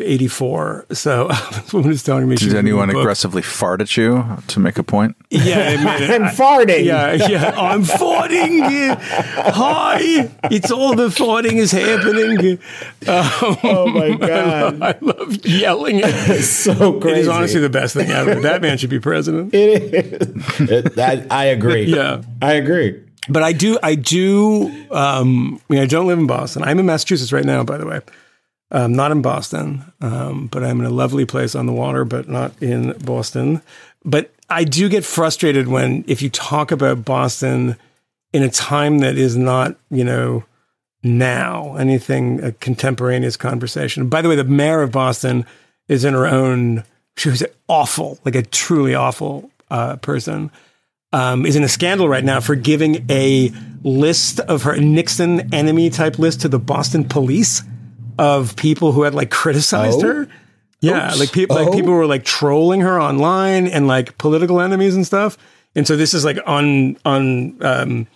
84. 0.00 0.86
So 0.92 1.28
this 1.28 1.72
woman 1.72 1.92
is 1.92 2.02
telling 2.02 2.28
me. 2.28 2.36
Did 2.36 2.54
anyone 2.54 2.90
aggressively 2.90 3.42
fart 3.42 3.80
at 3.80 3.96
you 3.96 4.24
to 4.48 4.60
make 4.60 4.78
a 4.78 4.82
point? 4.82 5.16
Yeah, 5.30 5.76
I'm 6.10 6.34
farting. 6.34 6.84
Yeah, 6.84 7.12
yeah, 7.12 7.54
I'm 7.56 7.82
farting. 7.82 8.98
Hi, 8.98 10.30
it's 10.50 10.70
all 10.70 10.94
the 10.94 11.08
farting 11.08 11.54
is 11.54 11.72
happening. 11.72 12.58
Um, 13.06 13.58
oh 13.62 13.86
my 13.88 14.16
god, 14.26 14.30
I 14.30 14.70
love, 14.70 14.82
I 14.82 14.96
love 15.00 15.46
yelling. 15.46 16.00
It's 16.02 16.48
so 16.48 16.98
crazy. 17.00 17.18
It 17.18 17.22
is 17.22 17.28
honestly 17.28 17.60
the 17.60 17.70
best 17.70 17.94
thing 17.94 18.10
ever. 18.10 18.40
That 18.40 18.62
man 18.62 18.78
should 18.78 18.90
be 18.90 19.00
president. 19.00 19.54
It 19.58 19.94
is. 19.94 20.70
It, 20.70 20.98
I, 20.98 21.26
I 21.30 21.44
agree. 21.46 21.84
Yeah, 21.84 22.22
I 22.40 22.54
agree. 22.54 23.02
But 23.28 23.42
I 23.42 23.52
do, 23.52 23.78
I 23.82 23.94
do. 23.94 24.68
Um, 24.90 25.60
I 25.68 25.72
mean, 25.74 25.82
I 25.82 25.86
don't 25.86 26.06
live 26.06 26.18
in 26.18 26.26
Boston. 26.26 26.62
I'm 26.64 26.78
in 26.78 26.86
Massachusetts 26.86 27.32
right 27.32 27.44
now, 27.44 27.64
by 27.64 27.76
the 27.76 27.86
way. 27.86 28.00
Um, 28.70 28.92
not 28.92 29.12
in 29.12 29.22
Boston, 29.22 29.92
um, 30.02 30.46
but 30.48 30.62
I'm 30.62 30.80
in 30.80 30.84
a 30.84 30.90
lovely 30.90 31.24
place 31.24 31.54
on 31.54 31.64
the 31.64 31.72
water, 31.72 32.04
but 32.04 32.28
not 32.28 32.52
in 32.62 32.92
Boston. 32.98 33.62
But 34.04 34.30
I 34.50 34.64
do 34.64 34.90
get 34.90 35.06
frustrated 35.06 35.68
when, 35.68 36.04
if 36.06 36.20
you 36.20 36.28
talk 36.28 36.70
about 36.70 37.04
Boston 37.04 37.76
in 38.32 38.42
a 38.42 38.50
time 38.50 38.98
that 38.98 39.16
is 39.16 39.38
not, 39.38 39.76
you 39.90 40.04
know, 40.04 40.44
now, 41.02 41.76
anything, 41.76 42.42
a 42.42 42.52
contemporaneous 42.52 43.36
conversation. 43.36 44.08
By 44.08 44.20
the 44.20 44.28
way, 44.28 44.36
the 44.36 44.44
mayor 44.44 44.82
of 44.82 44.92
Boston 44.92 45.46
is 45.86 46.04
in 46.04 46.12
her 46.12 46.26
own, 46.26 46.84
she 47.16 47.30
was 47.30 47.42
awful, 47.68 48.18
like 48.24 48.34
a 48.34 48.42
truly 48.42 48.94
awful 48.94 49.50
uh, 49.70 49.96
person. 49.96 50.50
Um, 51.10 51.46
is 51.46 51.56
in 51.56 51.62
a 51.62 51.68
scandal 51.68 52.06
right 52.06 52.24
now 52.24 52.40
for 52.40 52.54
giving 52.54 53.06
a 53.10 53.50
list 53.82 54.40
of 54.40 54.64
her 54.64 54.76
Nixon 54.76 55.54
enemy 55.54 55.88
type 55.88 56.18
list 56.18 56.42
to 56.42 56.48
the 56.48 56.58
Boston 56.58 57.04
police 57.04 57.62
of 58.18 58.56
people 58.56 58.92
who 58.92 59.02
had 59.02 59.14
like 59.14 59.30
criticized 59.30 60.00
Oh? 60.04 60.06
her. 60.08 60.28
Yeah, 60.80 61.08
Oops. 61.10 61.18
like 61.20 61.32
people 61.32 61.56
like 61.56 61.68
Oh? 61.68 61.72
people 61.72 61.92
were 61.92 62.06
like 62.06 62.24
trolling 62.24 62.80
her 62.82 63.00
online 63.00 63.66
and 63.66 63.86
like 63.88 64.16
political 64.18 64.60
enemies 64.60 64.94
and 64.94 65.04
stuff. 65.06 65.36
And 65.74 65.86
so 65.86 65.96
this 65.96 66.14
is 66.14 66.24
like 66.24 66.38
on 66.46 66.96
on 67.04 67.56
um, 67.64 68.06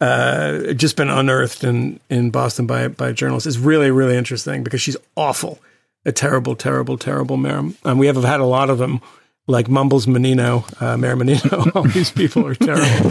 uh, 0.00 0.72
just 0.74 0.96
been 0.96 1.08
unearthed 1.08 1.64
in 1.64 1.98
in 2.08 2.30
Boston 2.30 2.66
by 2.66 2.88
by 2.88 3.12
journalists. 3.12 3.46
It's 3.46 3.58
really 3.58 3.90
really 3.90 4.16
interesting 4.16 4.62
because 4.62 4.80
she's 4.80 4.96
awful, 5.16 5.58
a 6.06 6.12
terrible, 6.12 6.54
terrible, 6.54 6.96
terrible 6.98 7.36
mayor. 7.36 7.70
And 7.84 7.98
we 7.98 8.06
have 8.06 8.16
had 8.22 8.40
a 8.40 8.44
lot 8.46 8.70
of 8.70 8.78
them, 8.78 9.00
like 9.48 9.68
Mumbles 9.68 10.06
Menino, 10.06 10.64
uh, 10.80 10.96
Mayor 10.96 11.16
Menino. 11.16 11.70
All 11.74 11.82
these 11.82 12.12
people 12.12 12.46
are 12.46 12.54
terrible. 12.54 13.10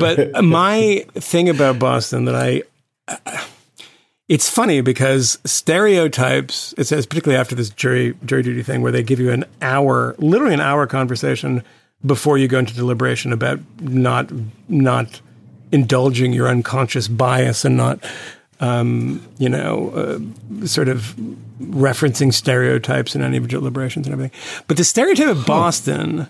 but 0.00 0.44
my 0.44 1.04
thing 1.14 1.48
about 1.48 1.78
Boston 1.78 2.24
that 2.24 2.34
I. 2.34 2.62
It's 4.28 4.50
funny 4.50 4.82
because 4.82 5.38
stereotypes, 5.44 6.74
it 6.76 6.84
says, 6.84 7.06
particularly 7.06 7.40
after 7.40 7.54
this 7.54 7.70
jury 7.70 8.14
jury 8.24 8.42
duty 8.42 8.62
thing, 8.62 8.82
where 8.82 8.92
they 8.92 9.02
give 9.02 9.18
you 9.20 9.30
an 9.30 9.44
hour, 9.62 10.14
literally 10.18 10.54
an 10.54 10.60
hour 10.60 10.86
conversation 10.86 11.62
before 12.04 12.38
you 12.38 12.46
go 12.46 12.58
into 12.58 12.74
deliberation 12.74 13.32
about 13.32 13.58
not 13.80 14.30
not 14.68 15.20
indulging 15.72 16.32
your 16.32 16.48
unconscious 16.48 17.08
bias 17.08 17.64
and 17.64 17.76
not, 17.76 18.04
um, 18.60 19.26
you 19.38 19.48
know, 19.48 19.90
uh, 19.90 20.66
sort 20.66 20.88
of 20.88 21.14
referencing 21.60 22.32
stereotypes 22.32 23.14
in 23.14 23.22
any 23.22 23.36
of 23.36 23.44
your 23.44 23.60
deliberations 23.60 24.06
and 24.06 24.12
everything. 24.12 24.38
But 24.66 24.76
the 24.76 24.84
stereotype 24.84 25.28
of 25.28 25.46
Boston 25.46 26.28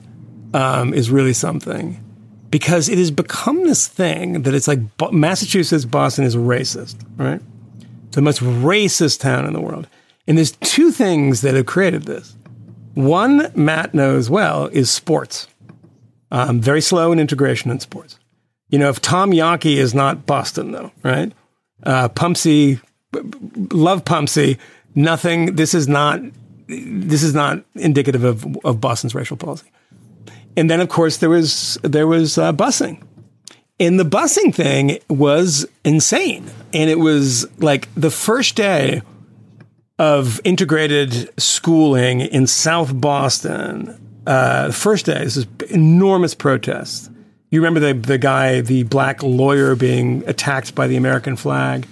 um, 0.55 0.95
is 0.95 1.11
really 1.11 1.33
something 1.33 2.02
because 2.50 2.88
it 2.88 2.99
has 2.99 3.11
become 3.11 3.64
this 3.64 3.87
thing 3.87 4.43
that 4.43 4.55
it's 4.55 4.69
like 4.69 4.78
Massachusetts, 5.12 5.85
Boston 5.85 6.25
is 6.25 6.37
racist, 6.37 6.97
right? 7.17 7.40
The 8.12 8.23
most 8.23 8.41
racist 8.41 9.21
town 9.21 9.45
in 9.45 9.53
the 9.53 9.61
world. 9.61 9.87
And 10.27 10.37
there's 10.37 10.53
two 10.53 10.91
things 10.91 11.41
that 11.43 11.55
have 11.55 11.67
created 11.67 12.05
this. 12.05 12.37
One, 12.95 13.50
Matt 13.55 13.95
knows 13.95 14.29
well, 14.29 14.67
is 14.67 14.91
sports. 14.91 15.47
Um, 16.31 16.61
very 16.61 16.81
slow 16.81 17.12
in 17.12 17.19
integration 17.19 17.71
in 17.71 17.81
sports. 17.81 18.19
You 18.69 18.79
know, 18.79 18.91
if 18.91 19.00
Tom 19.00 19.31
Yawkey 19.31 19.77
is 19.77 19.95
not 19.95 20.27
Boston, 20.27 20.73
though, 20.73 20.93
right? 21.03 21.33
Uh, 21.83 22.09
Pumpsie, 22.09 22.81
love 23.73 24.05
Pumpsie. 24.05 24.59
Nothing. 24.95 25.55
This 25.55 25.75
is 25.75 25.88
not. 25.88 26.21
This 26.67 27.23
is 27.23 27.33
not 27.35 27.65
indicative 27.77 28.25
of, 28.25 28.45
of 28.65 28.79
Boston's 28.79 29.15
racial 29.15 29.38
policy. 29.38 29.71
And 30.55 30.69
then, 30.69 30.81
of 30.81 30.88
course, 30.88 31.19
there 31.19 31.31
was 31.31 31.79
there 31.83 32.07
was 32.07 32.37
uh, 32.37 32.53
busing, 32.53 33.03
and 33.80 33.99
the 33.99 34.04
busing 34.04 34.54
thing 34.54 34.99
was 35.08 35.66
insane. 35.85 36.50
And 36.73 36.90
it 36.90 36.99
was 36.99 37.47
like 37.61 37.88
the 37.94 38.11
first 38.11 38.56
day 38.56 39.02
of 39.99 40.40
integrated 40.44 41.30
schooling 41.40 42.20
in 42.20 42.47
South 42.47 42.99
Boston. 42.99 43.99
Uh, 44.26 44.68
the 44.68 44.73
first 44.73 45.06
day, 45.06 45.25
this 45.25 45.37
is 45.37 45.47
enormous 45.70 46.35
protest. 46.35 47.11
You 47.50 47.61
remember 47.61 47.80
the 47.80 47.94
the 47.94 48.18
guy, 48.18 48.61
the 48.61 48.82
black 48.82 49.23
lawyer, 49.23 49.75
being 49.75 50.23
attacked 50.26 50.75
by 50.75 50.87
the 50.87 50.97
American 50.97 51.35
flag. 51.37 51.87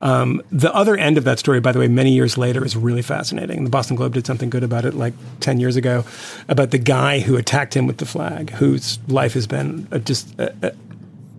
Um, 0.00 0.42
the 0.52 0.72
other 0.72 0.96
end 0.96 1.18
of 1.18 1.24
that 1.24 1.40
story, 1.40 1.58
by 1.58 1.72
the 1.72 1.80
way, 1.80 1.88
many 1.88 2.12
years 2.12 2.38
later, 2.38 2.64
is 2.64 2.76
really 2.76 3.02
fascinating. 3.02 3.64
The 3.64 3.70
Boston 3.70 3.96
Globe 3.96 4.14
did 4.14 4.26
something 4.26 4.48
good 4.48 4.62
about 4.62 4.84
it 4.84 4.94
like 4.94 5.14
10 5.40 5.58
years 5.58 5.74
ago 5.74 6.04
about 6.48 6.70
the 6.70 6.78
guy 6.78 7.18
who 7.18 7.36
attacked 7.36 7.74
him 7.74 7.88
with 7.88 7.96
the 7.96 8.06
flag, 8.06 8.50
whose 8.50 9.00
life 9.08 9.34
has 9.34 9.48
been 9.48 9.88
a, 9.90 9.98
just 9.98 10.38
a, 10.38 10.72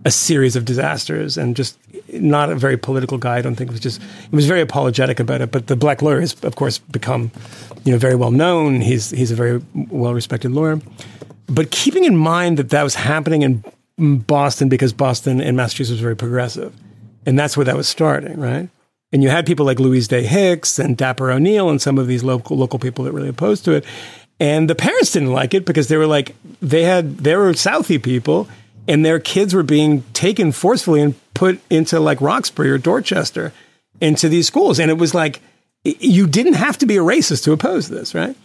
a, 0.04 0.10
series 0.10 0.56
of 0.56 0.64
disasters 0.64 1.36
and 1.36 1.56
just 1.56 1.78
not 2.12 2.50
a 2.50 2.54
very 2.54 2.76
political 2.76 3.18
guy. 3.18 3.36
I 3.36 3.42
don't 3.42 3.54
think 3.54 3.70
it 3.70 3.72
was 3.72 3.80
just, 3.80 4.02
he 4.02 4.36
was 4.36 4.46
very 4.46 4.60
apologetic 4.60 5.20
about 5.20 5.40
it. 5.40 5.50
But 5.50 5.66
the 5.66 5.76
black 5.76 6.02
lawyer 6.02 6.20
has, 6.20 6.34
of 6.44 6.56
course, 6.56 6.78
become 6.78 7.30
you 7.84 7.92
know, 7.92 7.98
very 7.98 8.14
well 8.14 8.30
known. 8.30 8.80
He's, 8.80 9.10
he's 9.10 9.30
a 9.30 9.34
very 9.36 9.62
well 9.74 10.14
respected 10.14 10.52
lawyer. 10.52 10.80
But 11.46 11.70
keeping 11.70 12.04
in 12.04 12.16
mind 12.16 12.58
that 12.58 12.70
that 12.70 12.82
was 12.82 12.94
happening 12.94 13.42
in 13.42 13.64
Boston 14.00 14.68
because 14.68 14.92
Boston 14.92 15.40
and 15.40 15.56
Massachusetts 15.56 15.92
was 15.92 16.00
very 16.00 16.16
progressive. 16.16 16.74
And 17.26 17.38
that's 17.38 17.56
where 17.56 17.66
that 17.66 17.76
was 17.76 17.88
starting, 17.88 18.40
right? 18.40 18.68
And 19.12 19.22
you 19.22 19.28
had 19.28 19.46
people 19.46 19.66
like 19.66 19.80
Louise 19.80 20.08
Day 20.08 20.24
Hicks 20.24 20.78
and 20.78 20.96
Dapper 20.96 21.30
O'Neill 21.30 21.68
and 21.68 21.82
some 21.82 21.98
of 21.98 22.06
these 22.06 22.22
local 22.22 22.56
local 22.56 22.78
people 22.78 23.04
that 23.04 23.12
were 23.12 23.18
really 23.18 23.28
opposed 23.28 23.64
to 23.64 23.72
it. 23.72 23.84
And 24.38 24.70
the 24.70 24.74
parents 24.74 25.12
didn't 25.12 25.32
like 25.32 25.52
it 25.52 25.66
because 25.66 25.88
they 25.88 25.96
were 25.96 26.06
like 26.06 26.34
they 26.62 26.84
had 26.84 27.18
they 27.18 27.36
were 27.36 27.52
Southie 27.52 28.02
people 28.02 28.48
and 28.90 29.04
their 29.04 29.20
kids 29.20 29.54
were 29.54 29.62
being 29.62 30.02
taken 30.14 30.50
forcefully 30.50 31.00
and 31.00 31.14
put 31.32 31.60
into 31.70 32.00
like 32.00 32.20
Roxbury 32.20 32.72
or 32.72 32.76
Dorchester 32.76 33.52
into 34.00 34.28
these 34.28 34.48
schools. 34.48 34.80
And 34.80 34.90
it 34.90 34.98
was 34.98 35.14
like 35.14 35.40
you 35.84 36.26
didn't 36.26 36.54
have 36.54 36.76
to 36.78 36.86
be 36.86 36.96
a 36.96 37.00
racist 37.00 37.44
to 37.44 37.52
oppose 37.52 37.88
this, 37.88 38.16
right? 38.16 38.36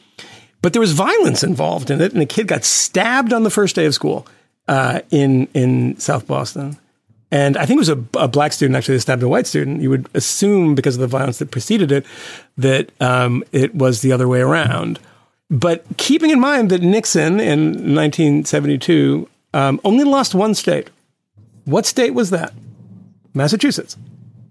But 0.61 0.73
there 0.73 0.79
was 0.79 0.91
violence 0.91 1.43
involved 1.43 1.89
in 1.89 1.99
it, 1.99 2.13
and 2.13 2.21
a 2.21 2.27
kid 2.27 2.47
got 2.47 2.63
stabbed 2.63 3.33
on 3.33 3.41
the 3.43 3.49
first 3.49 3.75
day 3.75 3.87
of 3.87 3.95
school 3.95 4.27
uh, 4.67 5.01
in 5.09 5.47
in 5.55 5.97
South 5.97 6.27
Boston. 6.27 6.77
And 7.31 7.57
I 7.57 7.65
think 7.65 7.77
it 7.77 7.87
was 7.87 7.89
a, 7.89 8.03
a, 8.13 8.27
black 8.27 8.53
student 8.53 8.77
actually 8.77 8.97
that 8.97 9.01
stabbed 9.01 9.23
a 9.23 9.27
white 9.27 9.47
student. 9.47 9.81
You 9.81 9.89
would 9.89 10.07
assume 10.13 10.75
because 10.75 10.95
of 10.95 11.01
the 11.01 11.07
violence 11.07 11.39
that 11.39 11.49
preceded 11.49 11.91
it 11.91 12.05
that 12.57 12.91
um, 13.01 13.43
it 13.51 13.73
was 13.73 14.01
the 14.01 14.11
other 14.11 14.27
way 14.27 14.41
around. 14.41 14.99
But 15.49 15.83
keeping 15.97 16.29
in 16.29 16.39
mind 16.39 16.69
that 16.69 16.83
Nixon 16.83 17.39
in 17.39 17.95
1972 17.95 19.27
um, 19.55 19.79
only 19.83 20.03
lost 20.03 20.35
one 20.35 20.53
state. 20.53 20.89
What 21.63 21.85
state 21.85 22.13
was 22.13 22.29
that? 22.29 22.53
Massachusetts. 23.33 23.97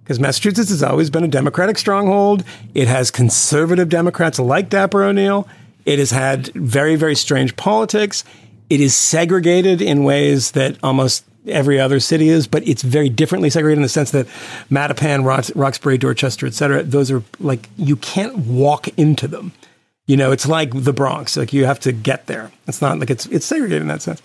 Because 0.03 0.19
Massachusetts 0.19 0.71
has 0.71 0.83
always 0.83 1.11
been 1.11 1.25
a 1.25 1.29
Democratic 1.29 1.79
stronghold. 1.79 2.45
It 2.75 2.89
has 2.89 3.11
conservative 3.11 3.89
Democrats 3.89 4.39
like 4.39 4.69
Dapper 4.69 5.05
O'Neill. 5.05 5.47
It 5.87 5.99
has 5.99 6.11
had 6.11 6.49
very, 6.49 6.97
very 6.97 7.15
strange 7.15 7.57
politics. 7.57 8.25
It 8.69 8.81
is 8.81 8.95
segregated 8.95 9.81
in 9.81 10.05
ways 10.05 10.51
that 10.53 10.77
almost 10.83 11.25
every 11.47 11.79
other 11.79 12.01
city 12.01 12.29
is, 12.29 12.47
but 12.47 12.67
it's 12.67 12.83
very 12.83 13.11
differently 13.11 13.51
segregated 13.51 13.79
in 13.79 13.83
the 13.83 13.89
sense 13.89 14.11
that 14.13 14.27
Mattapan, 14.71 15.23
Rox- 15.23 15.53
Roxbury, 15.55 15.99
Dorchester, 15.99 16.47
et 16.47 16.55
cetera, 16.55 16.83
those 16.83 17.11
are 17.11 17.23
like, 17.39 17.69
you 17.77 17.97
can't 17.97 18.37
walk 18.39 18.89
into 18.99 19.29
them. 19.29 19.53
You 20.07 20.19
know, 20.19 20.33
it's 20.33 20.47
like 20.47 20.71
the 20.75 20.93
Bronx. 20.93 21.37
Like 21.37 21.53
you 21.53 21.65
have 21.65 21.81
to 21.81 21.93
get 21.93 22.27
there. 22.27 22.53
It's 22.67 22.83
not 22.83 22.99
like 22.99 23.11
it's 23.11 23.27
it's 23.27 23.47
segregated 23.47 23.83
in 23.83 23.89
that 23.89 24.03
sense. 24.03 24.21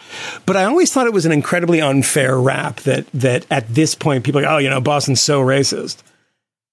But 0.45 0.57
I 0.57 0.65
always 0.65 0.91
thought 0.91 1.07
it 1.07 1.13
was 1.13 1.25
an 1.25 1.31
incredibly 1.31 1.79
unfair 1.79 2.37
rap 2.37 2.81
that 2.81 3.05
that 3.13 3.45
at 3.49 3.67
this 3.73 3.95
point 3.95 4.25
people 4.25 4.39
are 4.39 4.43
like, 4.43 4.51
oh, 4.51 4.57
you 4.57 4.69
know, 4.69 4.81
Boston's 4.81 5.21
so 5.21 5.41
racist. 5.41 6.03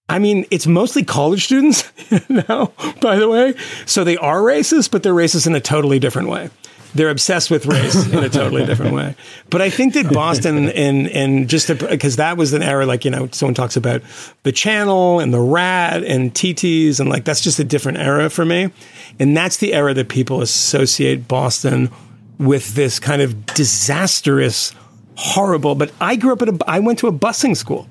I 0.08 0.18
mean, 0.18 0.46
it's 0.50 0.66
mostly 0.66 1.04
college 1.04 1.44
students 1.44 1.90
now, 2.28 2.72
by 3.00 3.16
the 3.16 3.28
way. 3.28 3.54
So 3.86 4.04
they 4.04 4.16
are 4.16 4.40
racist, 4.40 4.90
but 4.90 5.02
they're 5.02 5.14
racist 5.14 5.46
in 5.46 5.54
a 5.54 5.60
totally 5.60 5.98
different 5.98 6.28
way. 6.28 6.50
They're 6.96 7.10
obsessed 7.10 7.50
with 7.50 7.66
race 7.66 8.06
in 8.06 8.24
a 8.24 8.28
totally 8.30 8.64
different 8.70 8.94
way. 8.94 9.14
But 9.50 9.60
I 9.60 9.68
think 9.68 9.92
that 9.94 10.12
Boston 10.12 10.68
and 10.70 11.08
and 11.08 11.48
just 11.48 11.68
because 11.68 12.16
that 12.16 12.38
was 12.38 12.54
an 12.54 12.62
era, 12.62 12.86
like 12.86 13.04
you 13.04 13.10
know, 13.10 13.28
someone 13.32 13.54
talks 13.54 13.76
about 13.76 14.02
the 14.44 14.52
Channel 14.52 15.20
and 15.20 15.32
the 15.32 15.40
Rat 15.40 16.02
and 16.04 16.32
TTs, 16.32 16.98
and 16.98 17.10
like 17.10 17.24
that's 17.24 17.42
just 17.42 17.58
a 17.58 17.64
different 17.64 17.98
era 17.98 18.30
for 18.30 18.46
me. 18.46 18.70
And 19.18 19.36
that's 19.36 19.58
the 19.58 19.74
era 19.74 19.92
that 19.94 20.08
people 20.08 20.40
associate 20.40 21.28
Boston 21.28 21.90
with 22.38 22.74
this 22.74 22.98
kind 22.98 23.20
of 23.20 23.46
disastrous, 23.46 24.74
horrible. 25.16 25.74
But 25.74 25.92
I 26.00 26.16
grew 26.16 26.32
up 26.32 26.42
at 26.42 26.48
a, 26.48 26.58
I 26.66 26.80
went 26.80 26.98
to 27.00 27.08
a 27.08 27.12
busing 27.12 27.56
school. 27.56 27.86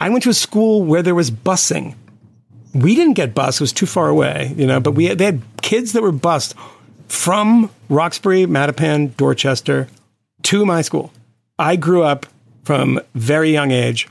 I 0.00 0.08
went 0.08 0.22
to 0.24 0.30
a 0.30 0.34
school 0.34 0.82
where 0.82 1.02
there 1.02 1.14
was 1.14 1.30
busing. 1.32 1.96
We 2.74 2.94
didn't 2.94 3.14
get 3.14 3.34
bused; 3.34 3.60
it 3.60 3.64
was 3.64 3.72
too 3.72 3.86
far 3.86 4.08
away, 4.08 4.54
you 4.56 4.66
know. 4.68 4.78
But 4.78 4.92
we 4.92 5.12
they 5.14 5.24
had 5.24 5.42
kids 5.62 5.92
that 5.92 6.02
were 6.02 6.12
bused 6.12 6.54
from 7.14 7.70
Roxbury, 7.88 8.44
Mattapan, 8.44 9.16
Dorchester 9.16 9.88
to 10.42 10.66
my 10.66 10.82
school. 10.82 11.12
I 11.58 11.76
grew 11.76 12.02
up 12.02 12.26
from 12.64 13.00
very 13.14 13.50
young 13.50 13.70
age. 13.70 14.08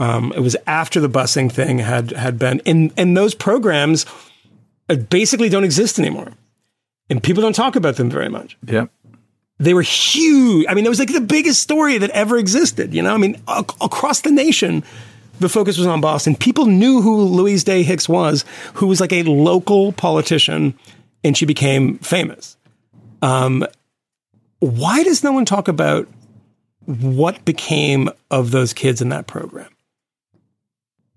Um, 0.00 0.32
it 0.34 0.40
was 0.40 0.56
after 0.66 1.00
the 1.00 1.08
busing 1.08 1.50
thing 1.50 1.78
had 1.78 2.12
had 2.12 2.38
been, 2.38 2.62
and 2.64 2.92
and 2.96 3.16
those 3.16 3.34
programs 3.34 4.06
basically 5.10 5.48
don't 5.48 5.64
exist 5.64 5.98
anymore, 5.98 6.32
and 7.10 7.22
people 7.22 7.42
don't 7.42 7.54
talk 7.54 7.76
about 7.76 7.96
them 7.96 8.08
very 8.08 8.28
much. 8.28 8.56
Yeah. 8.64 8.86
They 9.58 9.74
were 9.74 9.82
huge. 9.82 10.66
I 10.68 10.74
mean, 10.74 10.86
it 10.86 10.88
was 10.88 11.00
like 11.00 11.12
the 11.12 11.20
biggest 11.20 11.60
story 11.60 11.98
that 11.98 12.10
ever 12.10 12.38
existed. 12.38 12.94
You 12.94 13.02
know, 13.02 13.12
I 13.12 13.16
mean, 13.16 13.34
ac- 13.48 13.76
across 13.80 14.20
the 14.20 14.30
nation, 14.30 14.84
the 15.40 15.48
focus 15.48 15.76
was 15.76 15.86
on 15.88 16.00
Boston. 16.00 16.36
People 16.36 16.66
knew 16.66 17.02
who 17.02 17.22
Louise 17.22 17.64
Day 17.64 17.82
Hicks 17.82 18.08
was, 18.08 18.44
who 18.74 18.86
was 18.86 19.00
like 19.00 19.12
a 19.12 19.24
local 19.24 19.90
politician, 19.92 20.78
and 21.24 21.36
she 21.36 21.46
became 21.46 21.98
famous. 21.98 22.56
Um, 23.22 23.66
why 24.60 25.02
does 25.02 25.22
no 25.22 25.32
one 25.32 25.44
talk 25.44 25.68
about 25.68 26.08
what 26.86 27.44
became 27.44 28.08
of 28.30 28.50
those 28.50 28.72
kids 28.72 29.00
in 29.00 29.10
that 29.10 29.26
program? 29.26 29.70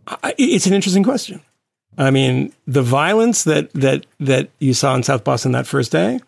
I, 0.07 0.35
it's 0.37 0.67
an 0.67 0.73
interesting 0.73 1.03
question. 1.03 1.41
I 1.97 2.11
mean, 2.11 2.53
the 2.67 2.81
violence 2.81 3.43
that 3.43 3.71
that 3.73 4.05
that 4.19 4.49
you 4.59 4.73
saw 4.73 4.95
in 4.95 5.03
South 5.03 5.23
Boston 5.23 5.51
that 5.53 5.67
first 5.67 5.91
day, 5.91 6.19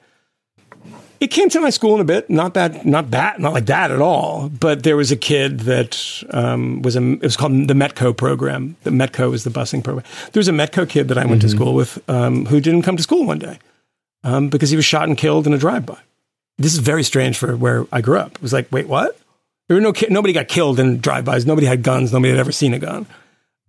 it 1.24 1.32
came 1.32 1.48
to 1.48 1.62
my 1.62 1.70
school 1.70 1.96
in 1.96 2.02
a 2.02 2.04
bit. 2.04 2.30
Not 2.30 2.54
bad, 2.54 2.86
not 2.86 3.10
bad, 3.10 3.40
not 3.40 3.54
like 3.54 3.68
that 3.68 3.92
at 3.92 4.02
all. 4.02 4.50
But 4.50 4.84
there 4.84 4.98
was 4.98 5.10
a 5.10 5.16
kid 5.16 5.62
that 5.62 6.22
um, 6.32 6.82
was 6.82 6.98
a. 6.98 7.14
It 7.14 7.22
was 7.22 7.38
called 7.38 7.54
the 7.54 7.74
Metco 7.74 8.16
program. 8.16 8.76
The 8.84 8.90
Metco 8.90 9.34
is 9.34 9.46
the 9.46 9.50
busing 9.50 9.86
program. 9.86 10.06
There 10.34 10.42
was 10.42 10.50
a 10.50 10.52
Metco 10.52 10.88
kid 10.88 11.08
that 11.08 11.18
I 11.18 11.26
went 11.26 11.40
mm-hmm. 11.40 11.48
to 11.48 11.56
school 11.56 11.74
with 11.76 11.98
um, 12.10 12.46
who 12.48 12.60
didn't 12.60 12.82
come 12.82 12.98
to 12.98 13.04
school 13.04 13.26
one 13.26 13.40
day 13.40 13.58
um, 14.26 14.50
because 14.50 14.70
he 14.70 14.76
was 14.76 14.84
shot 14.84 15.08
and 15.08 15.18
killed 15.18 15.48
in 15.48 15.54
a 15.54 15.58
drive-by. 15.58 15.98
This 16.58 16.74
is 16.74 16.80
very 16.80 17.04
strange 17.04 17.38
for 17.38 17.56
where 17.56 17.86
I 17.90 18.02
grew 18.02 18.20
up. 18.20 18.34
It 18.34 18.42
was 18.42 18.52
like, 18.52 18.70
wait, 18.70 18.90
what? 18.90 19.18
There 19.70 19.76
were 19.76 19.82
no 19.82 19.94
ki- 19.94 20.08
nobody 20.10 20.34
got 20.34 20.50
killed 20.50 20.78
in 20.78 21.00
drive-bys. 21.00 21.46
Nobody 21.46 21.68
had 21.68 21.84
guns. 21.84 22.12
Nobody 22.12 22.32
had 22.32 22.40
ever 22.40 22.52
seen 22.52 22.74
a 22.74 22.80
gun. 22.80 23.06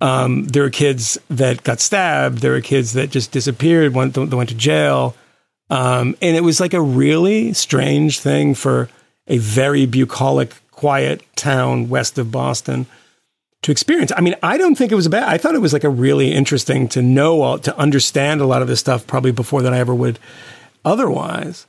Um, 0.00 0.44
there 0.46 0.64
were 0.64 0.70
kids 0.70 1.18
that 1.30 1.62
got 1.62 1.78
stabbed. 1.78 2.38
There 2.38 2.50
were 2.50 2.60
kids 2.60 2.94
that 2.94 3.10
just 3.10 3.30
disappeared. 3.30 3.94
Went 3.94 4.14
that 4.14 4.28
went 4.28 4.48
to 4.48 4.56
jail. 4.56 5.14
Um, 5.70 6.16
and 6.20 6.36
it 6.36 6.42
was 6.42 6.60
like 6.60 6.74
a 6.74 6.80
really 6.80 7.52
strange 7.52 8.20
thing 8.20 8.54
for 8.54 8.88
a 9.26 9.38
very 9.38 9.86
bucolic, 9.86 10.54
quiet 10.70 11.22
town 11.36 11.88
west 11.88 12.18
of 12.18 12.30
Boston 12.30 12.86
to 13.62 13.72
experience. 13.72 14.12
I 14.14 14.20
mean, 14.20 14.34
I 14.42 14.58
don't 14.58 14.74
think 14.74 14.92
it 14.92 14.96
was 14.96 15.08
bad. 15.08 15.26
I 15.26 15.38
thought 15.38 15.54
it 15.54 15.62
was 15.62 15.72
like 15.72 15.84
a 15.84 15.88
really 15.88 16.32
interesting 16.32 16.86
to 16.88 17.00
know, 17.00 17.40
all, 17.40 17.58
to 17.60 17.76
understand 17.78 18.42
a 18.42 18.46
lot 18.46 18.60
of 18.60 18.68
this 18.68 18.80
stuff 18.80 19.06
probably 19.06 19.32
before 19.32 19.62
than 19.62 19.72
I 19.72 19.78
ever 19.78 19.94
would 19.94 20.18
otherwise. 20.84 21.66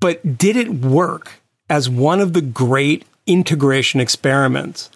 But 0.00 0.36
did 0.36 0.56
it 0.56 0.70
work 0.70 1.40
as 1.68 1.88
one 1.88 2.20
of 2.20 2.32
the 2.32 2.40
great 2.40 3.04
integration 3.26 4.00
experiments 4.00 4.90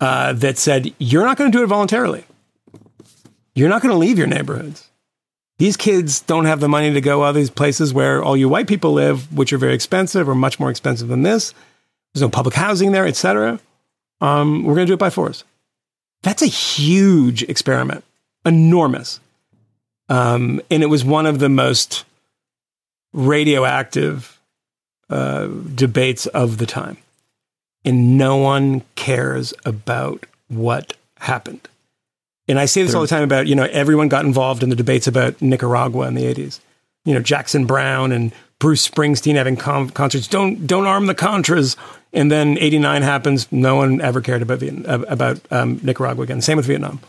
uh, 0.00 0.34
that 0.34 0.58
said, 0.58 0.92
you're 0.98 1.24
not 1.24 1.38
going 1.38 1.50
to 1.50 1.56
do 1.56 1.64
it 1.64 1.68
voluntarily? 1.68 2.24
You're 3.54 3.70
not 3.70 3.80
going 3.80 3.92
to 3.92 3.98
leave 3.98 4.18
your 4.18 4.26
neighborhoods. 4.26 4.89
These 5.60 5.76
kids 5.76 6.22
don't 6.22 6.46
have 6.46 6.60
the 6.60 6.70
money 6.70 6.90
to 6.90 7.02
go 7.02 7.20
other 7.20 7.38
these 7.38 7.50
places 7.50 7.92
where 7.92 8.24
all 8.24 8.34
you 8.34 8.48
white 8.48 8.66
people 8.66 8.94
live, 8.94 9.30
which 9.30 9.52
are 9.52 9.58
very 9.58 9.74
expensive 9.74 10.26
or 10.26 10.34
much 10.34 10.58
more 10.58 10.70
expensive 10.70 11.08
than 11.08 11.22
this. 11.22 11.52
There's 12.14 12.22
no 12.22 12.30
public 12.30 12.54
housing 12.54 12.92
there, 12.92 13.06
etc. 13.06 13.60
Um, 14.22 14.64
we're 14.64 14.74
going 14.74 14.86
to 14.86 14.90
do 14.90 14.94
it 14.94 14.98
by 14.98 15.10
force. 15.10 15.44
That's 16.22 16.40
a 16.40 16.46
huge 16.46 17.42
experiment, 17.42 18.04
enormous. 18.46 19.20
Um, 20.08 20.62
and 20.70 20.82
it 20.82 20.86
was 20.86 21.04
one 21.04 21.26
of 21.26 21.40
the 21.40 21.50
most 21.50 22.06
radioactive 23.12 24.40
uh, 25.10 25.48
debates 25.74 26.24
of 26.28 26.56
the 26.56 26.64
time. 26.64 26.96
And 27.84 28.16
no 28.16 28.38
one 28.38 28.80
cares 28.94 29.52
about 29.66 30.24
what 30.48 30.94
happened. 31.18 31.68
And 32.48 32.58
I 32.58 32.64
say 32.64 32.82
this 32.82 32.94
all 32.94 33.02
the 33.02 33.08
time 33.08 33.22
about, 33.22 33.46
you 33.46 33.54
know, 33.54 33.68
everyone 33.70 34.08
got 34.08 34.24
involved 34.24 34.62
in 34.62 34.70
the 34.70 34.76
debates 34.76 35.06
about 35.06 35.40
Nicaragua 35.40 36.08
in 36.08 36.14
the 36.14 36.24
80s. 36.24 36.60
You 37.04 37.14
know, 37.14 37.20
Jackson 37.20 37.64
Browne 37.64 38.12
and 38.12 38.32
Bruce 38.58 38.86
Springsteen 38.86 39.36
having 39.36 39.56
com- 39.56 39.90
concerts. 39.90 40.28
Don't 40.28 40.66
don't 40.66 40.86
arm 40.86 41.06
the 41.06 41.14
Contras. 41.14 41.76
And 42.12 42.30
then 42.30 42.58
89 42.58 43.02
happens. 43.02 43.50
No 43.52 43.76
one 43.76 44.00
ever 44.00 44.20
cared 44.20 44.42
about 44.42 44.62
about 45.08 45.40
um, 45.50 45.80
Nicaragua 45.82 46.24
again. 46.24 46.40
Same 46.40 46.56
with 46.56 46.66
Vietnam. 46.66 47.00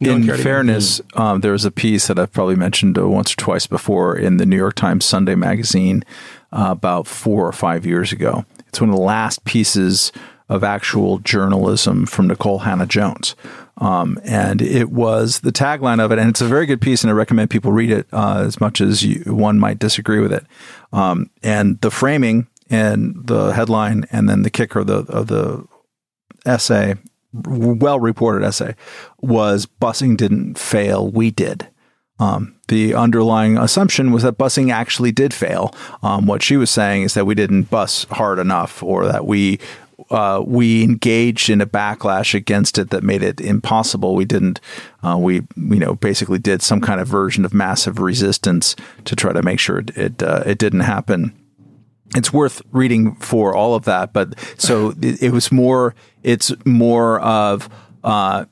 No 0.00 0.16
in 0.16 0.26
fairness, 0.26 1.00
um, 1.14 1.40
there 1.40 1.52
was 1.52 1.64
a 1.64 1.70
piece 1.70 2.08
that 2.08 2.18
I've 2.18 2.32
probably 2.32 2.56
mentioned 2.56 2.98
uh, 2.98 3.08
once 3.08 3.32
or 3.32 3.36
twice 3.36 3.66
before 3.66 4.16
in 4.16 4.36
the 4.36 4.46
New 4.46 4.56
York 4.56 4.74
Times 4.74 5.04
Sunday 5.04 5.34
magazine 5.34 6.04
uh, 6.52 6.66
about 6.70 7.06
four 7.06 7.46
or 7.46 7.52
five 7.52 7.86
years 7.86 8.12
ago. 8.12 8.44
It's 8.68 8.80
one 8.80 8.90
of 8.90 8.96
the 8.96 9.02
last 9.02 9.44
pieces 9.44 10.12
of 10.48 10.62
actual 10.62 11.18
journalism 11.18 12.06
from 12.06 12.28
Nicole 12.28 12.60
Hannah-Jones. 12.60 13.34
Um, 13.78 14.20
and 14.24 14.62
it 14.62 14.90
was 14.90 15.40
the 15.40 15.50
tagline 15.50 16.04
of 16.04 16.12
it, 16.12 16.18
and 16.18 16.30
it's 16.30 16.40
a 16.40 16.46
very 16.46 16.66
good 16.66 16.80
piece, 16.80 17.02
and 17.02 17.10
I 17.10 17.14
recommend 17.14 17.50
people 17.50 17.72
read 17.72 17.90
it 17.90 18.06
uh, 18.12 18.44
as 18.46 18.60
much 18.60 18.80
as 18.80 19.02
you, 19.02 19.34
one 19.34 19.58
might 19.58 19.78
disagree 19.78 20.20
with 20.20 20.32
it. 20.32 20.44
Um, 20.92 21.30
and 21.42 21.80
the 21.80 21.90
framing 21.90 22.46
and 22.70 23.26
the 23.26 23.50
headline, 23.50 24.04
and 24.12 24.28
then 24.28 24.42
the 24.42 24.50
kicker 24.50 24.80
of 24.80 24.86
the 24.86 24.98
of 25.12 25.26
the 25.26 25.66
essay, 26.46 26.94
well 27.32 27.98
reported 27.98 28.46
essay, 28.46 28.76
was 29.20 29.66
busing 29.66 30.16
didn't 30.16 30.56
fail, 30.56 31.10
we 31.10 31.30
did. 31.30 31.68
Um, 32.20 32.54
the 32.68 32.94
underlying 32.94 33.58
assumption 33.58 34.12
was 34.12 34.22
that 34.22 34.38
busing 34.38 34.72
actually 34.72 35.10
did 35.10 35.34
fail. 35.34 35.74
Um, 36.00 36.26
what 36.26 36.44
she 36.44 36.56
was 36.56 36.70
saying 36.70 37.02
is 37.02 37.14
that 37.14 37.26
we 37.26 37.34
didn't 37.34 37.64
bus 37.64 38.04
hard 38.10 38.38
enough, 38.38 38.84
or 38.84 39.06
that 39.06 39.26
we 39.26 39.58
uh, 40.10 40.42
we 40.44 40.82
engaged 40.82 41.50
in 41.50 41.60
a 41.60 41.66
backlash 41.66 42.34
against 42.34 42.78
it 42.78 42.90
that 42.90 43.02
made 43.02 43.22
it 43.22 43.40
impossible. 43.40 44.14
We 44.14 44.24
didn't. 44.24 44.60
Uh, 45.02 45.18
we 45.18 45.36
you 45.56 45.78
know 45.78 45.94
basically 45.94 46.38
did 46.38 46.62
some 46.62 46.80
kind 46.80 47.00
of 47.00 47.08
version 47.08 47.44
of 47.44 47.54
massive 47.54 47.98
resistance 47.98 48.76
to 49.04 49.16
try 49.16 49.32
to 49.32 49.42
make 49.42 49.58
sure 49.58 49.78
it 49.78 49.96
it, 49.96 50.22
uh, 50.22 50.42
it 50.46 50.58
didn't 50.58 50.80
happen. 50.80 51.34
It's 52.16 52.32
worth 52.32 52.62
reading 52.70 53.16
for 53.16 53.54
all 53.54 53.74
of 53.74 53.84
that, 53.84 54.12
but 54.12 54.34
so 54.58 54.90
it, 55.00 55.22
it 55.22 55.30
was 55.30 55.50
more. 55.52 55.94
It's 56.22 56.52
more 56.64 57.20
of. 57.20 57.68
Uh, 58.02 58.46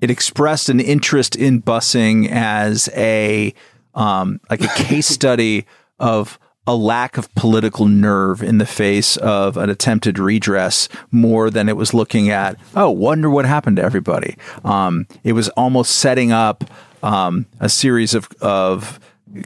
it 0.00 0.10
expressed 0.10 0.68
an 0.68 0.78
interest 0.78 1.34
in 1.36 1.62
busing 1.62 2.28
as 2.30 2.88
a 2.94 3.54
um, 3.94 4.40
like 4.50 4.62
a 4.62 4.68
case 4.68 5.06
study 5.08 5.66
of 5.98 6.38
a 6.66 6.74
lack 6.74 7.16
of 7.16 7.32
political 7.34 7.86
nerve 7.86 8.42
in 8.42 8.58
the 8.58 8.66
face 8.66 9.16
of 9.18 9.56
an 9.56 9.70
attempted 9.70 10.18
redress 10.18 10.88
more 11.10 11.50
than 11.50 11.68
it 11.68 11.76
was 11.76 11.94
looking 11.94 12.28
at, 12.30 12.58
oh, 12.74 12.90
wonder 12.90 13.30
what 13.30 13.44
happened 13.44 13.76
to 13.76 13.82
everybody. 13.82 14.36
Um, 14.64 15.06
it 15.22 15.32
was 15.32 15.48
almost 15.50 15.96
setting 15.96 16.32
up 16.32 16.64
um, 17.02 17.46
a 17.60 17.68
series 17.68 18.14
of, 18.14 18.28
of 18.40 18.98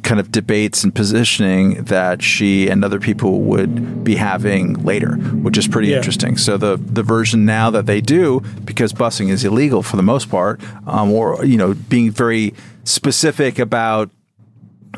kind 0.03 0.21
of 0.21 0.31
debates 0.31 0.85
and 0.85 0.95
positioning 0.95 1.85
that 1.85 2.23
she 2.23 2.69
and 2.69 2.85
other 2.85 3.01
people 3.01 3.41
would 3.41 4.05
be 4.05 4.15
having 4.15 4.75
later, 4.85 5.15
which 5.17 5.59
is 5.59 5.67
pretty 5.67 5.89
yeah. 5.89 5.97
interesting. 5.97 6.37
So 6.37 6.57
the 6.57 6.77
the 6.77 7.03
version 7.03 7.45
now 7.45 7.71
that 7.71 7.87
they 7.87 8.01
do, 8.01 8.41
because 8.65 8.93
busing 8.93 9.31
is 9.31 9.45
illegal 9.45 9.83
for 9.83 9.97
the 9.97 10.03
most 10.03 10.31
part, 10.31 10.61
um, 10.87 11.11
or 11.11 11.45
you 11.45 11.57
know, 11.57 11.75
being 11.75 12.11
very 12.11 12.55
specific 12.85 13.59
about 13.59 14.11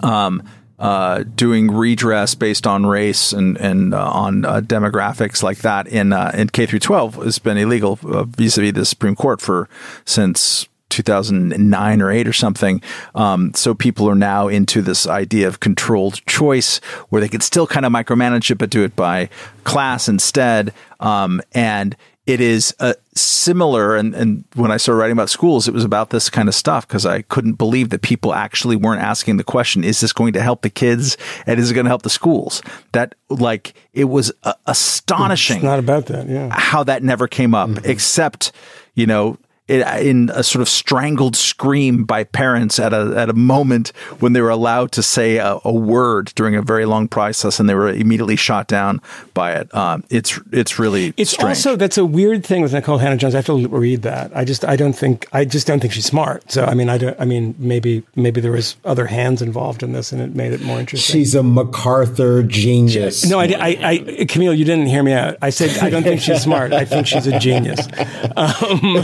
um, 0.03 0.43
uh, 0.79 1.23
doing 1.35 1.71
redress 1.71 2.35
based 2.35 2.67
on 2.67 2.87
race 2.87 3.33
and 3.33 3.57
and 3.59 3.95
uh, 3.95 4.11
on 4.11 4.45
uh, 4.45 4.61
demographics 4.61 5.43
like 5.43 5.59
that 5.59 5.87
in 5.87 6.13
uh, 6.13 6.33
in 6.35 6.49
K 6.49 6.67
through 6.67 6.81
12 6.81 7.17
has 7.17 7.39
been 7.39 7.57
illegal 7.57 7.99
uh, 8.05 8.25
vis-a-vis 8.25 8.73
the 8.73 8.85
Supreme 8.85 9.15
Court 9.15 9.41
for 9.41 9.69
since 10.05 10.69
2009 10.93 12.03
or 12.03 12.11
8 12.11 12.29
or 12.29 12.33
something. 12.33 12.83
Um, 13.15 13.55
so 13.55 13.75
people 13.75 14.09
are 14.09 14.15
now 14.15 14.49
into 14.49 14.83
this 14.83 15.07
idea 15.07 15.49
of 15.49 15.59
controlled 15.59 16.25
choice 16.27 16.79
where 17.09 17.21
they 17.21 17.29
could 17.29 17.43
still 17.43 17.67
kind 17.67 17.87
of 17.87 17.93
micromanage 17.93 18.51
it, 18.51 18.57
but 18.57 18.69
do 18.69 18.85
it 18.85 18.95
by 18.95 19.31
class 19.65 20.07
instead. 20.07 20.75
Um, 21.01 21.41
and 21.53 21.97
it 22.27 22.41
is 22.41 22.75
a 22.79 22.95
similar 23.15 23.97
and, 23.97 24.15
and 24.15 24.45
when 24.55 24.71
I 24.71 24.77
started 24.77 25.01
writing 25.01 25.13
about 25.13 25.29
schools, 25.29 25.67
it 25.67 25.75
was 25.75 25.85
about 25.85 26.11
this 26.11 26.31
kind 26.31 26.49
of 26.49 26.55
stuff 26.55 26.87
because 26.87 27.05
I 27.05 27.23
couldn't 27.23 27.55
believe 27.55 27.91
that 27.91 28.03
people 28.03 28.33
actually 28.33 28.77
weren't 28.77 29.03
asking 29.03 29.39
the 29.39 29.45
question, 29.45 29.83
is 29.83 30.01
this 30.01 30.13
going 30.13 30.33
to 30.35 30.43
help 30.43 30.63
the 30.63 30.71
kids 30.71 31.17
and 31.47 31.59
is 31.59 31.71
it 31.71 31.75
going 31.75 31.85
to 31.85 31.91
help 31.91 32.03
the 32.03 32.11
schools? 32.11 32.63
That 32.93 33.17
like 33.29 33.75
it 33.93 34.05
was 34.05 34.33
uh, 34.45 34.55
astonishing. 34.67 35.57
It's 35.57 35.65
not 35.65 35.81
about 35.81 36.07
that, 36.07 36.29
yeah. 36.29 36.49
How 36.53 36.85
that 36.85 37.03
never 37.03 37.27
came 37.27 37.55
up, 37.55 37.71
mm-hmm. 37.71 37.91
except, 37.91 38.53
you 38.95 39.07
know, 39.07 39.37
in 39.81 40.31
a 40.35 40.43
sort 40.43 40.61
of 40.61 40.69
strangled 40.69 41.37
scream 41.37 42.05
by 42.05 42.25
parents 42.25 42.79
at 42.79 42.93
a 42.93 43.15
at 43.17 43.31
a 43.31 43.33
moment 43.33 43.89
when 44.21 44.33
they 44.33 44.41
were 44.41 44.51
allowed 44.51 44.93
to 44.93 45.03
say 45.03 45.37
a, 45.39 45.59
a 45.65 45.73
word 45.73 46.33
during 46.35 46.55
a 46.55 46.63
very 46.63 46.85
long 46.85 47.09
process 47.09 47.59
and 47.59 47.69
they 47.69 47.75
were 47.75 47.89
immediately 47.89 48.37
shot 48.37 48.69
down 48.69 49.01
by 49.35 49.53
it. 49.53 49.75
Um, 49.75 50.05
it's 50.11 50.39
it's 50.53 50.79
really 50.79 51.15
it's 51.17 51.31
strange. 51.31 51.57
also 51.57 51.77
that's 51.77 51.99
a 51.99 52.05
weird 52.05 52.45
thing 52.45 52.63
with 52.63 52.73
Nicole 52.73 52.99
Hannah-Jones. 52.99 53.35
I 53.35 53.39
have 53.39 53.47
to 53.47 53.69
read 53.69 54.03
that. 54.03 54.31
I 54.37 54.45
just 54.45 54.65
I 54.65 54.77
don't 54.77 54.93
think 54.93 55.27
I 55.33 55.45
just 55.45 55.67
don't 55.67 55.81
think 55.81 55.93
she's 55.93 56.07
smart. 56.07 56.51
So 56.51 56.65
I 56.65 56.75
mean 56.75 56.89
I 56.89 56.99
don't 56.99 57.19
I 57.21 57.25
mean 57.25 57.55
maybe 57.59 58.03
maybe 58.15 58.41
there 58.41 58.53
was 58.53 58.77
other 58.85 59.07
hands 59.07 59.43
involved 59.43 59.83
in 59.83 59.93
this 59.93 60.13
and 60.13 60.21
it 60.21 60.35
made 60.35 60.53
it 60.53 60.63
more 60.63 60.79
interesting. 60.79 61.21
She's 61.21 61.35
a 61.35 61.43
MacArthur 61.43 62.43
genius. 62.43 63.29
No, 63.29 63.39
I, 63.39 63.45
I, 63.45 63.79
I 63.83 63.99
Kmele, 64.25 64.57
you 64.57 64.65
didn't 64.65 64.87
hear 64.87 65.03
me 65.03 65.13
out. 65.13 65.37
I 65.41 65.51
said 65.51 65.79
I 65.83 65.91
don't 65.91 66.03
think 66.03 66.21
she's 66.21 66.43
smart. 66.43 66.73
I 66.73 66.85
think 66.85 67.07
she's 67.07 67.27
a 67.27 67.39
genius. 67.39 67.89
Um, 68.35 68.95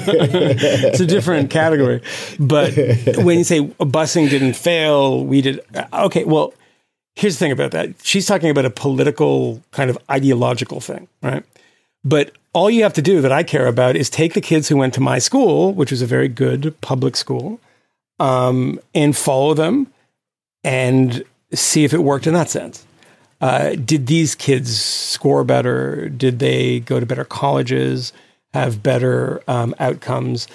it's 0.62 1.00
a 1.00 1.06
different 1.06 1.50
category. 1.50 2.02
But 2.38 2.74
when 3.18 3.38
you 3.38 3.44
say 3.44 3.60
busing 3.60 4.30
didn't 4.30 4.54
fail, 4.54 5.24
we 5.24 5.40
did. 5.40 5.60
Okay, 5.92 6.24
well, 6.24 6.54
here's 7.16 7.34
the 7.34 7.38
thing 7.40 7.52
about 7.52 7.72
that. 7.72 7.94
She's 8.02 8.26
talking 8.26 8.50
about 8.50 8.64
a 8.64 8.70
political 8.70 9.62
kind 9.72 9.90
of 9.90 9.98
ideological 10.10 10.80
thing, 10.80 11.08
right? 11.22 11.44
But 12.04 12.32
all 12.52 12.70
you 12.70 12.82
have 12.82 12.94
to 12.94 13.02
do 13.02 13.20
that 13.20 13.32
I 13.32 13.42
care 13.42 13.66
about 13.66 13.96
is 13.96 14.08
take 14.08 14.34
the 14.34 14.40
kids 14.40 14.68
who 14.68 14.76
went 14.76 14.94
to 14.94 15.00
my 15.00 15.18
school, 15.18 15.74
which 15.74 15.90
was 15.90 16.02
a 16.02 16.06
very 16.06 16.28
good 16.28 16.80
public 16.80 17.16
school, 17.16 17.60
um, 18.18 18.80
and 18.94 19.16
follow 19.16 19.54
them 19.54 19.88
and 20.64 21.24
see 21.52 21.84
if 21.84 21.92
it 21.92 22.02
worked 22.02 22.26
in 22.26 22.34
that 22.34 22.50
sense. 22.50 22.84
Uh, 23.40 23.70
did 23.76 24.06
these 24.06 24.34
kids 24.34 24.80
score 24.80 25.44
better? 25.44 26.08
Did 26.08 26.38
they 26.38 26.80
go 26.80 26.98
to 26.98 27.06
better 27.06 27.24
colleges? 27.24 28.12
Have 28.54 28.82
better 28.82 29.42
um, 29.46 29.74
outcomes 29.78 30.48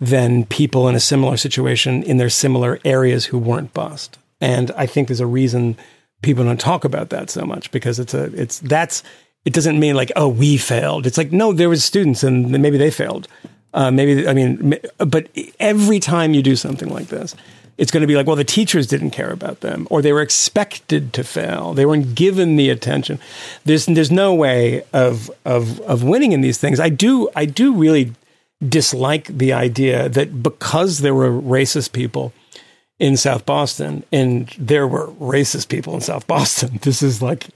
than 0.00 0.44
people 0.44 0.86
in 0.88 0.94
a 0.94 1.00
similar 1.00 1.36
situation 1.36 2.02
in 2.02 2.18
their 2.18 2.28
similar 2.28 2.78
areas 2.84 3.24
who 3.24 3.38
weren't 3.38 3.72
bused? 3.72 4.18
And 4.40 4.70
I 4.72 4.86
think 4.86 5.08
there's 5.08 5.20
a 5.20 5.26
reason 5.26 5.76
people 6.22 6.44
don't 6.44 6.60
talk 6.60 6.84
about 6.84 7.10
that 7.10 7.30
so 7.30 7.44
much 7.44 7.70
because 7.70 7.98
it's 7.98 8.14
a 8.14 8.24
it's 8.34 8.58
that's 8.60 9.02
it 9.44 9.52
doesn't 9.52 9.80
mean 9.80 9.96
like 9.96 10.12
oh 10.16 10.28
we 10.28 10.56
failed. 10.56 11.06
It's 11.06 11.18
like 11.18 11.32
no, 11.32 11.52
there 11.52 11.68
was 11.68 11.84
students 11.84 12.22
and 12.22 12.50
maybe 12.50 12.76
they 12.76 12.90
failed. 12.90 13.28
Uh, 13.74 13.90
maybe 13.90 14.26
I 14.26 14.34
mean, 14.34 14.78
but 14.98 15.28
every 15.60 16.00
time 16.00 16.34
you 16.34 16.42
do 16.42 16.56
something 16.56 16.88
like 16.88 17.08
this, 17.08 17.34
it's 17.78 17.92
going 17.92 18.00
to 18.00 18.08
be 18.08 18.16
like, 18.16 18.26
well, 18.26 18.36
the 18.36 18.44
teachers 18.44 18.88
didn't 18.88 19.10
care 19.12 19.30
about 19.30 19.60
them, 19.60 19.86
or 19.88 20.02
they 20.02 20.12
were 20.12 20.20
expected 20.20 21.12
to 21.12 21.22
fail. 21.22 21.72
They 21.72 21.86
weren't 21.86 22.16
given 22.16 22.56
the 22.56 22.68
attention. 22.70 23.20
There's 23.64 23.86
there's 23.86 24.10
no 24.10 24.34
way 24.34 24.82
of 24.92 25.30
of 25.44 25.80
of 25.80 26.02
winning 26.02 26.32
in 26.32 26.40
these 26.40 26.58
things. 26.58 26.80
I 26.80 26.88
do 26.88 27.30
I 27.36 27.44
do 27.46 27.74
really 27.74 28.12
dislike 28.66 29.26
the 29.26 29.52
idea 29.52 30.08
that 30.08 30.42
because 30.42 30.98
there 30.98 31.14
were 31.14 31.30
racist 31.30 31.92
people 31.92 32.32
in 32.98 33.16
South 33.16 33.46
Boston, 33.46 34.02
and 34.10 34.48
there 34.58 34.88
were 34.88 35.06
racist 35.12 35.68
people 35.68 35.94
in 35.94 36.00
South 36.00 36.26
Boston. 36.26 36.80
This 36.82 37.00
is 37.00 37.22
like 37.22 37.46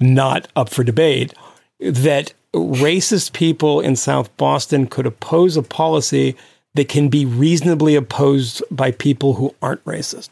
not 0.00 0.48
up 0.56 0.68
for 0.70 0.82
debate. 0.82 1.32
That 1.78 2.32
racist 2.52 3.32
people 3.32 3.80
in 3.80 3.94
South 3.94 4.36
Boston 4.36 4.88
could 4.88 5.06
oppose 5.06 5.56
a 5.56 5.62
policy 5.62 6.34
that 6.74 6.88
can 6.88 7.08
be 7.08 7.24
reasonably 7.24 7.94
opposed 7.94 8.62
by 8.70 8.90
people 8.90 9.34
who 9.34 9.54
aren't 9.62 9.84
racist. 9.84 10.30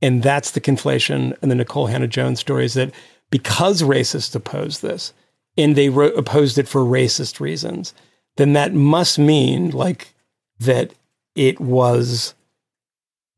And 0.00 0.22
that's 0.22 0.52
the 0.52 0.60
conflation 0.60 1.36
in 1.42 1.48
the 1.48 1.54
Nicole 1.54 1.86
Hannah-Jones 1.86 2.40
story 2.40 2.64
is 2.64 2.74
that 2.74 2.92
because 3.30 3.82
racists 3.82 4.34
opposed 4.34 4.82
this 4.82 5.12
and 5.56 5.76
they 5.76 5.88
ro- 5.88 6.08
opposed 6.08 6.58
it 6.58 6.68
for 6.68 6.82
racist 6.82 7.40
reasons, 7.40 7.94
then 8.36 8.52
that 8.52 8.74
must 8.74 9.18
mean 9.18 9.70
like 9.70 10.14
that 10.60 10.92
it 11.34 11.60
was 11.60 12.34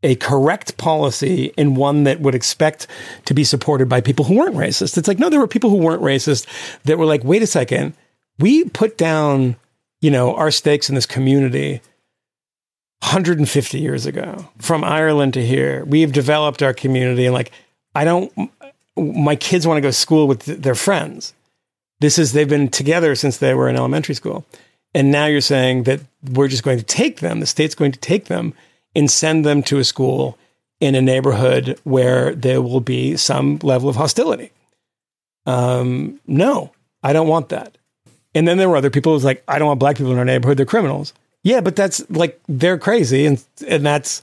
a 0.03 0.15
correct 0.17 0.77
policy 0.77 1.53
and 1.57 1.77
one 1.77 2.05
that 2.05 2.21
would 2.21 2.35
expect 2.35 2.87
to 3.25 3.35
be 3.35 3.45
supported 3.45 3.89
by 3.89 4.01
people 4.01 4.25
who 4.25 4.37
weren't 4.37 4.55
racist. 4.55 4.99
It's 4.99 5.09
like, 5.09 5.19
no, 5.19 5.31
there 5.31 5.41
were 5.41 5.49
people 5.49 5.71
who 5.71 5.77
weren't 5.77 6.03
racist 6.03 6.47
that 6.85 6.99
were 6.99 7.07
like, 7.07 7.25
wait 7.25 7.43
a 7.43 7.47
second, 7.47 7.95
we 8.39 8.65
put 8.65 8.99
down, 8.99 9.57
you 10.01 10.11
know, 10.11 10.35
our 10.35 10.51
stakes 10.51 10.89
in 10.89 10.95
this 10.95 11.07
community 11.07 11.81
150 13.01 13.79
years 13.79 14.07
ago 14.07 14.49
from 14.59 14.83
Ireland 14.83 15.35
to 15.35 15.45
here. 15.45 15.85
We've 15.85 16.13
developed 16.13 16.63
our 16.63 16.75
community 16.75 17.27
and 17.27 17.35
like 17.35 17.53
I 17.95 18.05
don't 18.05 18.51
my 18.97 19.37
kids 19.37 19.67
want 19.67 19.77
to 19.77 19.83
go 19.83 19.89
to 19.89 19.93
school 19.93 20.27
with 20.27 20.45
their 20.45 20.75
friends. 20.75 21.35
This 22.01 22.19
is 22.19 22.33
they've 22.33 22.49
been 22.49 22.69
together 22.69 23.15
since 23.15 23.39
they 23.39 23.55
were 23.55 23.69
in 23.69 23.77
elementary 23.77 24.15
school. 24.15 24.45
And 24.95 25.11
now 25.11 25.27
you're 25.27 25.41
saying 25.43 25.83
that 25.83 26.01
we're 26.33 26.49
just 26.49 26.63
going 26.63 26.79
to 26.79 26.85
take 26.85 27.21
them, 27.21 27.41
the 27.41 27.47
state's 27.47 27.75
going 27.75 27.93
to 27.93 27.99
take 27.99 28.27
them 28.27 28.55
and 28.95 29.11
send 29.11 29.45
them 29.45 29.63
to 29.65 29.79
a 29.79 29.85
school 29.85 30.39
in 30.81 30.95
a 30.95 31.03
neighborhood 31.03 31.79
where 31.85 32.35
there 32.35 32.63
will 32.63 32.81
be 32.81 33.17
some 33.17 33.59
level 33.63 33.89
of 33.89 33.97
hostility. 33.97 34.51
Um, 35.45 36.21
no, 36.27 36.73
I 37.03 37.13
don't 37.13 37.29
want 37.29 37.51
that. 37.51 37.77
And 38.35 38.47
then 38.47 38.59
there 38.59 38.69
were 38.69 38.77
other 38.77 38.91
people 38.91 39.13
who 39.13 39.15
was 39.15 39.25
like, 39.25 39.43
I 39.49 39.59
don't 39.59 39.69
want 39.69 39.81
black 39.81 39.97
people 39.97 40.13
in 40.13 40.19
our 40.19 40.25
neighborhood, 40.25 40.59
they're 40.59 40.67
criminals. 40.67 41.13
Yeah, 41.47 41.61
but 41.61 41.77
that's 41.77 42.05
like 42.11 42.41
they're 42.49 42.77
crazy, 42.77 43.25
and 43.25 43.43
and 43.69 43.87
that's 43.87 44.21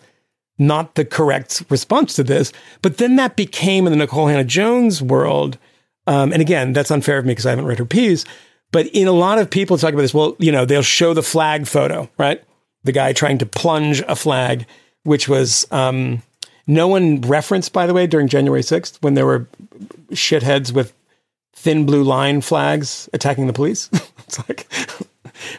not 0.59 0.95
the 0.95 1.05
correct 1.05 1.63
response 1.69 2.15
to 2.15 2.23
this. 2.23 2.51
But 2.81 2.97
then 2.97 3.15
that 3.15 3.37
became 3.37 3.87
in 3.87 3.93
the 3.93 3.97
Nicole 3.97 4.27
Hannah-Jones 4.27 5.01
world, 5.01 5.57
um, 6.05 6.33
and 6.33 6.41
again, 6.41 6.73
that's 6.73 6.91
unfair 6.91 7.17
of 7.17 7.23
me 7.23 7.31
because 7.31 7.45
I 7.45 7.51
haven't 7.51 7.63
read 7.63 7.79
her 7.79 7.85
piece. 7.85 8.25
But 8.73 8.87
in 8.87 9.07
a 9.07 9.13
lot 9.13 9.37
of 9.37 9.49
people 9.49 9.77
talk 9.77 9.93
about 9.93 10.01
this, 10.01 10.13
well, 10.13 10.35
you 10.37 10.51
know, 10.51 10.65
they'll 10.65 10.81
show 10.81 11.13
the 11.13 11.23
flag 11.23 11.65
photo, 11.65 12.09
right? 12.17 12.43
The 12.83 12.91
guy 12.91 13.13
trying 13.13 13.37
to 13.37 13.45
plunge 13.45 14.01
a 14.01 14.17
flag, 14.17 14.65
which 15.03 15.29
was 15.29 15.65
um, 15.71 16.21
no 16.67 16.89
one 16.89 17.21
referenced, 17.21 17.71
by 17.71 17.87
the 17.87 17.93
way, 17.93 18.05
during 18.05 18.27
January 18.27 18.63
6th 18.63 18.97
when 19.01 19.13
there 19.13 19.25
were 19.25 19.47
shitheads 20.11 20.73
with 20.73 20.93
thin 21.53 21.85
blue 21.85 22.03
line 22.03 22.41
flags 22.41 23.07
attacking 23.13 23.47
the 23.47 23.53
police. 23.53 23.89
it's 24.27 24.39
like 24.49 24.67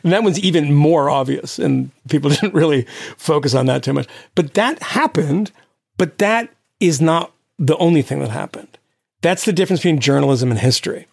and 0.02 0.12
that 0.12 0.22
one's 0.22 0.38
even 0.38 0.72
more 0.72 1.10
obvious, 1.10 1.58
and 1.58 1.90
people 2.08 2.30
didn't 2.30 2.54
really 2.54 2.86
focus 3.16 3.54
on 3.54 3.66
that 3.66 3.82
too 3.82 3.92
much. 3.92 4.08
But 4.34 4.54
that 4.54 4.82
happened, 4.82 5.52
but 5.96 6.18
that 6.18 6.50
is 6.80 7.00
not 7.00 7.32
the 7.58 7.76
only 7.78 8.02
thing 8.02 8.20
that 8.20 8.30
happened. 8.30 8.78
That's 9.22 9.44
the 9.44 9.52
difference 9.52 9.80
between 9.80 10.00
journalism 10.00 10.50
and 10.50 10.60
history. 10.60 11.06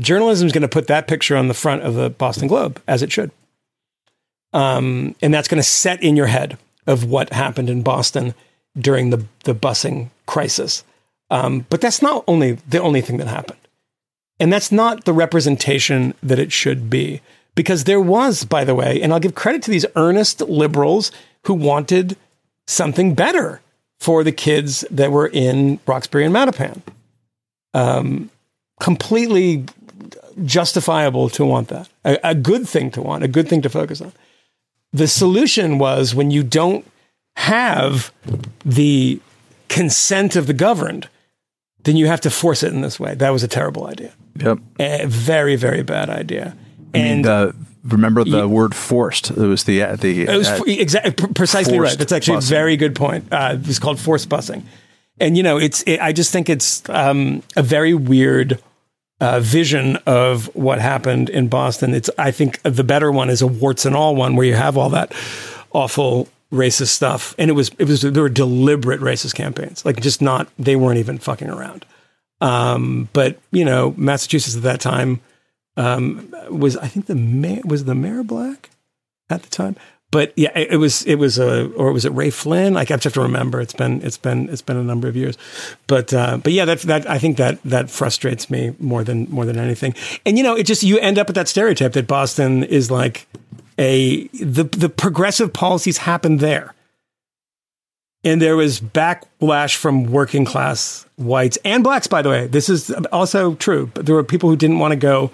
Journalism 0.00 0.46
is 0.46 0.52
going 0.52 0.62
to 0.62 0.68
put 0.68 0.86
that 0.86 1.08
picture 1.08 1.36
on 1.36 1.48
the 1.48 1.54
front 1.54 1.82
of 1.82 1.94
the 1.94 2.10
Boston 2.10 2.48
Globe, 2.48 2.80
as 2.86 3.02
it 3.02 3.12
should. 3.12 3.30
Um, 4.52 5.14
and 5.20 5.32
that's 5.32 5.48
going 5.48 5.60
to 5.60 5.68
set 5.68 6.02
in 6.02 6.16
your 6.16 6.26
head 6.26 6.58
of 6.86 7.04
what 7.04 7.32
happened 7.32 7.70
in 7.70 7.82
Boston 7.82 8.34
during 8.78 9.10
the, 9.10 9.24
the 9.44 9.54
busing 9.54 10.10
crisis. 10.26 10.84
Um, 11.30 11.66
but 11.70 11.80
that's 11.80 12.02
not 12.02 12.24
only 12.26 12.52
the 12.68 12.80
only 12.80 13.00
thing 13.00 13.18
that 13.18 13.28
happened. 13.28 13.58
And 14.38 14.52
that's 14.52 14.72
not 14.72 15.04
the 15.04 15.12
representation 15.12 16.14
that 16.22 16.38
it 16.38 16.50
should 16.50 16.88
be. 16.88 17.20
Because 17.60 17.84
there 17.84 18.00
was, 18.00 18.44
by 18.44 18.64
the 18.64 18.74
way, 18.74 19.02
and 19.02 19.12
I'll 19.12 19.20
give 19.20 19.34
credit 19.34 19.60
to 19.64 19.70
these 19.70 19.84
earnest 19.94 20.40
liberals 20.40 21.12
who 21.44 21.52
wanted 21.52 22.16
something 22.66 23.14
better 23.14 23.60
for 23.98 24.24
the 24.24 24.32
kids 24.32 24.82
that 24.90 25.12
were 25.12 25.26
in 25.26 25.78
Roxbury 25.86 26.24
and 26.24 26.34
Mattapan. 26.34 26.80
Um, 27.74 28.30
completely 28.80 29.66
justifiable 30.42 31.28
to 31.28 31.44
want 31.44 31.68
that, 31.68 31.90
a, 32.02 32.30
a 32.30 32.34
good 32.34 32.66
thing 32.66 32.90
to 32.92 33.02
want, 33.02 33.24
a 33.24 33.28
good 33.28 33.46
thing 33.46 33.60
to 33.60 33.68
focus 33.68 34.00
on. 34.00 34.14
The 34.94 35.06
solution 35.06 35.76
was 35.76 36.14
when 36.14 36.30
you 36.30 36.42
don't 36.42 36.90
have 37.36 38.10
the 38.64 39.20
consent 39.68 40.34
of 40.34 40.46
the 40.46 40.54
governed, 40.54 41.10
then 41.82 41.98
you 41.98 42.06
have 42.06 42.22
to 42.22 42.30
force 42.30 42.62
it 42.62 42.72
in 42.72 42.80
this 42.80 42.98
way. 42.98 43.14
That 43.16 43.30
was 43.30 43.42
a 43.42 43.48
terrible 43.48 43.86
idea. 43.86 44.14
Yep. 44.36 44.60
A 44.78 45.04
very, 45.04 45.56
very 45.56 45.82
bad 45.82 46.08
idea. 46.08 46.56
And 46.94 47.24
the, 47.24 47.54
remember 47.84 48.24
the 48.24 48.48
word 48.48 48.74
forced. 48.74 49.30
It 49.30 49.36
was 49.36 49.64
the 49.64 49.82
uh, 49.82 49.96
the 49.96 50.24
it 50.24 50.36
was 50.36 50.48
uh, 50.48 50.62
exactly 50.66 51.28
precisely 51.34 51.78
right. 51.78 51.96
That's 51.96 52.12
actually 52.12 52.38
busing. 52.38 52.50
a 52.50 52.54
very 52.54 52.76
good 52.76 52.94
point. 52.94 53.32
Uh, 53.32 53.56
it's 53.60 53.78
called 53.78 53.98
forced 53.98 54.28
busing, 54.28 54.62
and 55.18 55.36
you 55.36 55.42
know, 55.42 55.58
it's. 55.58 55.82
It, 55.82 56.00
I 56.00 56.12
just 56.12 56.32
think 56.32 56.48
it's 56.48 56.88
um, 56.88 57.42
a 57.56 57.62
very 57.62 57.94
weird 57.94 58.62
uh, 59.20 59.40
vision 59.40 59.96
of 60.06 60.54
what 60.54 60.80
happened 60.80 61.30
in 61.30 61.48
Boston. 61.48 61.94
It's. 61.94 62.10
I 62.18 62.30
think 62.30 62.60
the 62.62 62.84
better 62.84 63.10
one 63.10 63.30
is 63.30 63.42
a 63.42 63.46
warts 63.46 63.86
and 63.86 63.96
all 63.96 64.14
one 64.16 64.36
where 64.36 64.46
you 64.46 64.54
have 64.54 64.76
all 64.76 64.90
that 64.90 65.12
awful 65.72 66.28
racist 66.52 66.88
stuff, 66.88 67.34
and 67.38 67.50
it 67.50 67.54
was 67.54 67.70
it 67.78 67.86
was 67.86 68.02
there 68.02 68.22
were 68.22 68.28
deliberate 68.28 69.00
racist 69.00 69.34
campaigns, 69.34 69.84
like 69.84 70.00
just 70.00 70.20
not 70.20 70.48
they 70.58 70.76
weren't 70.76 70.98
even 70.98 71.18
fucking 71.18 71.48
around. 71.48 71.84
Um, 72.40 73.08
but 73.12 73.38
you 73.52 73.64
know, 73.64 73.94
Massachusetts 73.96 74.56
at 74.56 74.62
that 74.62 74.80
time 74.80 75.20
um, 75.80 76.34
was 76.50 76.76
I 76.76 76.88
think 76.88 77.06
the 77.06 77.14
mayor 77.14 77.62
was 77.64 77.84
the 77.84 77.94
mayor 77.94 78.22
black 78.22 78.70
at 79.30 79.42
the 79.42 79.48
time. 79.48 79.76
But 80.10 80.32
yeah, 80.36 80.50
it, 80.58 80.72
it 80.72 80.76
was 80.76 81.04
it 81.04 81.14
was 81.14 81.38
a 81.38 81.70
or 81.72 81.92
was 81.92 82.04
it 82.04 82.10
Ray 82.10 82.30
Flynn? 82.30 82.76
I 82.76 82.84
have 82.84 83.00
to 83.00 83.20
remember. 83.20 83.60
It's 83.60 83.72
been 83.72 84.02
it's 84.02 84.18
been 84.18 84.48
it's 84.50 84.62
been 84.62 84.76
a 84.76 84.82
number 84.82 85.08
of 85.08 85.16
years, 85.16 85.38
but 85.86 86.12
uh, 86.12 86.38
but 86.38 86.52
yeah, 86.52 86.64
that 86.64 86.80
that 86.82 87.08
I 87.08 87.18
think 87.18 87.36
that 87.38 87.62
that 87.62 87.90
frustrates 87.90 88.50
me 88.50 88.74
more 88.78 89.04
than 89.04 89.30
more 89.30 89.46
than 89.46 89.58
anything. 89.58 89.94
And 90.26 90.36
you 90.36 90.44
know, 90.44 90.54
it 90.54 90.64
just 90.64 90.82
you 90.82 90.98
end 90.98 91.18
up 91.18 91.28
with 91.28 91.36
that 91.36 91.48
stereotype 91.48 91.92
that 91.92 92.06
Boston 92.06 92.64
is 92.64 92.90
like 92.90 93.26
a 93.78 94.26
the 94.28 94.64
the 94.64 94.88
progressive 94.88 95.52
policies 95.52 95.98
happen 95.98 96.38
there 96.38 96.74
and 98.22 98.42
there 98.42 98.56
was 98.56 98.80
backlash 98.80 99.76
from 99.76 100.04
working 100.04 100.44
class 100.44 101.06
whites 101.16 101.56
and 101.64 101.82
blacks 101.82 102.06
by 102.06 102.20
the 102.20 102.28
way 102.28 102.46
this 102.46 102.68
is 102.68 102.90
also 103.12 103.54
true 103.54 103.90
but 103.94 104.04
there 104.06 104.14
were 104.14 104.24
people 104.24 104.50
who 104.50 104.56
didn't 104.56 104.78
want 104.78 104.92
to 104.92 104.96
go 104.96 105.30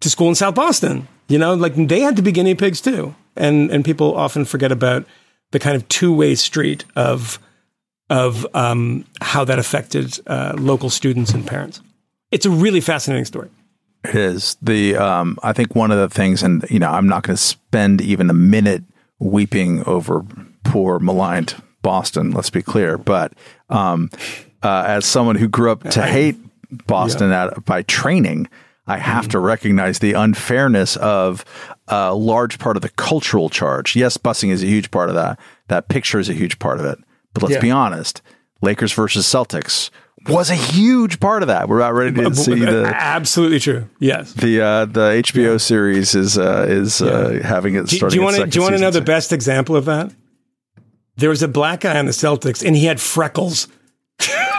to 0.00 0.10
school 0.10 0.28
in 0.28 0.34
South 0.34 0.54
Boston. 0.54 1.08
You 1.28 1.38
know, 1.38 1.54
like 1.54 1.74
they 1.74 2.00
had 2.00 2.16
to 2.16 2.22
be 2.22 2.32
guinea 2.32 2.54
pigs 2.54 2.80
too. 2.80 3.14
And 3.36 3.70
and 3.70 3.84
people 3.84 4.16
often 4.16 4.44
forget 4.44 4.72
about 4.72 5.04
the 5.50 5.58
kind 5.58 5.76
of 5.76 5.88
two 5.88 6.12
way 6.14 6.34
street 6.34 6.84
of 6.96 7.38
of 8.10 8.46
um, 8.54 9.04
how 9.20 9.44
that 9.44 9.58
affected 9.58 10.18
uh, 10.26 10.54
local 10.58 10.90
students 10.90 11.32
and 11.32 11.46
parents. 11.46 11.80
It's 12.30 12.46
a 12.46 12.50
really 12.50 12.80
fascinating 12.80 13.24
story. 13.24 13.50
It 14.04 14.14
is 14.14 14.56
the 14.62 14.96
um, 14.96 15.38
I 15.42 15.52
think 15.52 15.74
one 15.74 15.90
of 15.90 15.98
the 15.98 16.08
things, 16.08 16.42
and 16.42 16.64
you 16.70 16.78
know, 16.78 16.90
I'm 16.90 17.08
not 17.08 17.24
going 17.24 17.36
to 17.36 17.42
spend 17.42 18.00
even 18.00 18.30
a 18.30 18.34
minute 18.34 18.84
weeping 19.18 19.84
over 19.84 20.24
poor 20.64 20.98
maligned 20.98 21.60
Boston. 21.82 22.30
Let's 22.30 22.50
be 22.50 22.62
clear, 22.62 22.96
but 22.96 23.32
um, 23.68 24.10
uh, 24.62 24.84
as 24.86 25.04
someone 25.04 25.36
who 25.36 25.48
grew 25.48 25.70
up 25.70 25.82
to 25.90 26.02
hate 26.02 26.36
Boston 26.86 27.30
yeah. 27.30 27.46
at, 27.46 27.64
by 27.64 27.82
training, 27.82 28.48
I 28.88 28.96
have 28.96 29.24
mm-hmm. 29.24 29.30
to 29.30 29.38
recognize 29.38 29.98
the 29.98 30.14
unfairness 30.14 30.96
of 30.96 31.44
a 31.86 32.14
large 32.14 32.58
part 32.58 32.76
of 32.76 32.82
the 32.82 32.88
cultural 32.90 33.50
charge. 33.50 33.94
Yes, 33.94 34.16
busing 34.16 34.50
is 34.50 34.62
a 34.62 34.66
huge 34.66 34.90
part 34.90 35.08
of 35.08 35.14
that. 35.14 35.38
That 35.68 35.88
picture 35.88 36.18
is 36.18 36.28
a 36.28 36.34
huge 36.34 36.58
part 36.58 36.80
of 36.80 36.86
it. 36.86 36.98
But 37.34 37.42
let's 37.42 37.54
yeah. 37.56 37.60
be 37.60 37.70
honest, 37.70 38.22
Lakers 38.62 38.92
versus 38.92 39.26
Celtics 39.26 39.90
was 40.26 40.50
a 40.50 40.54
huge 40.54 41.20
part 41.20 41.42
of 41.42 41.48
that. 41.48 41.68
We're 41.68 41.78
about 41.78 41.94
ready 41.94 42.14
to 42.16 42.34
see 42.34 42.60
the 42.60 42.90
absolutely 42.94 43.60
true. 43.60 43.88
Yes, 43.98 44.32
the 44.32 44.60
uh, 44.60 44.84
the 44.86 45.22
HBO 45.22 45.52
yeah. 45.52 45.56
series 45.58 46.14
is 46.14 46.38
uh, 46.38 46.66
is 46.68 47.00
uh, 47.00 47.40
having 47.42 47.74
it. 47.74 47.86
Do, 47.86 48.08
do 48.08 48.16
you 48.16 48.22
want 48.22 48.36
to 48.36 48.46
do 48.46 48.58
you 48.58 48.62
want 48.62 48.74
to 48.74 48.80
know 48.80 48.90
the 48.90 49.00
best 49.00 49.32
example 49.32 49.76
of 49.76 49.84
that? 49.84 50.12
There 51.16 51.30
was 51.30 51.42
a 51.42 51.48
black 51.48 51.80
guy 51.80 51.98
on 51.98 52.06
the 52.06 52.12
Celtics, 52.12 52.64
and 52.64 52.76
he 52.76 52.86
had 52.86 53.00
freckles. 53.00 53.68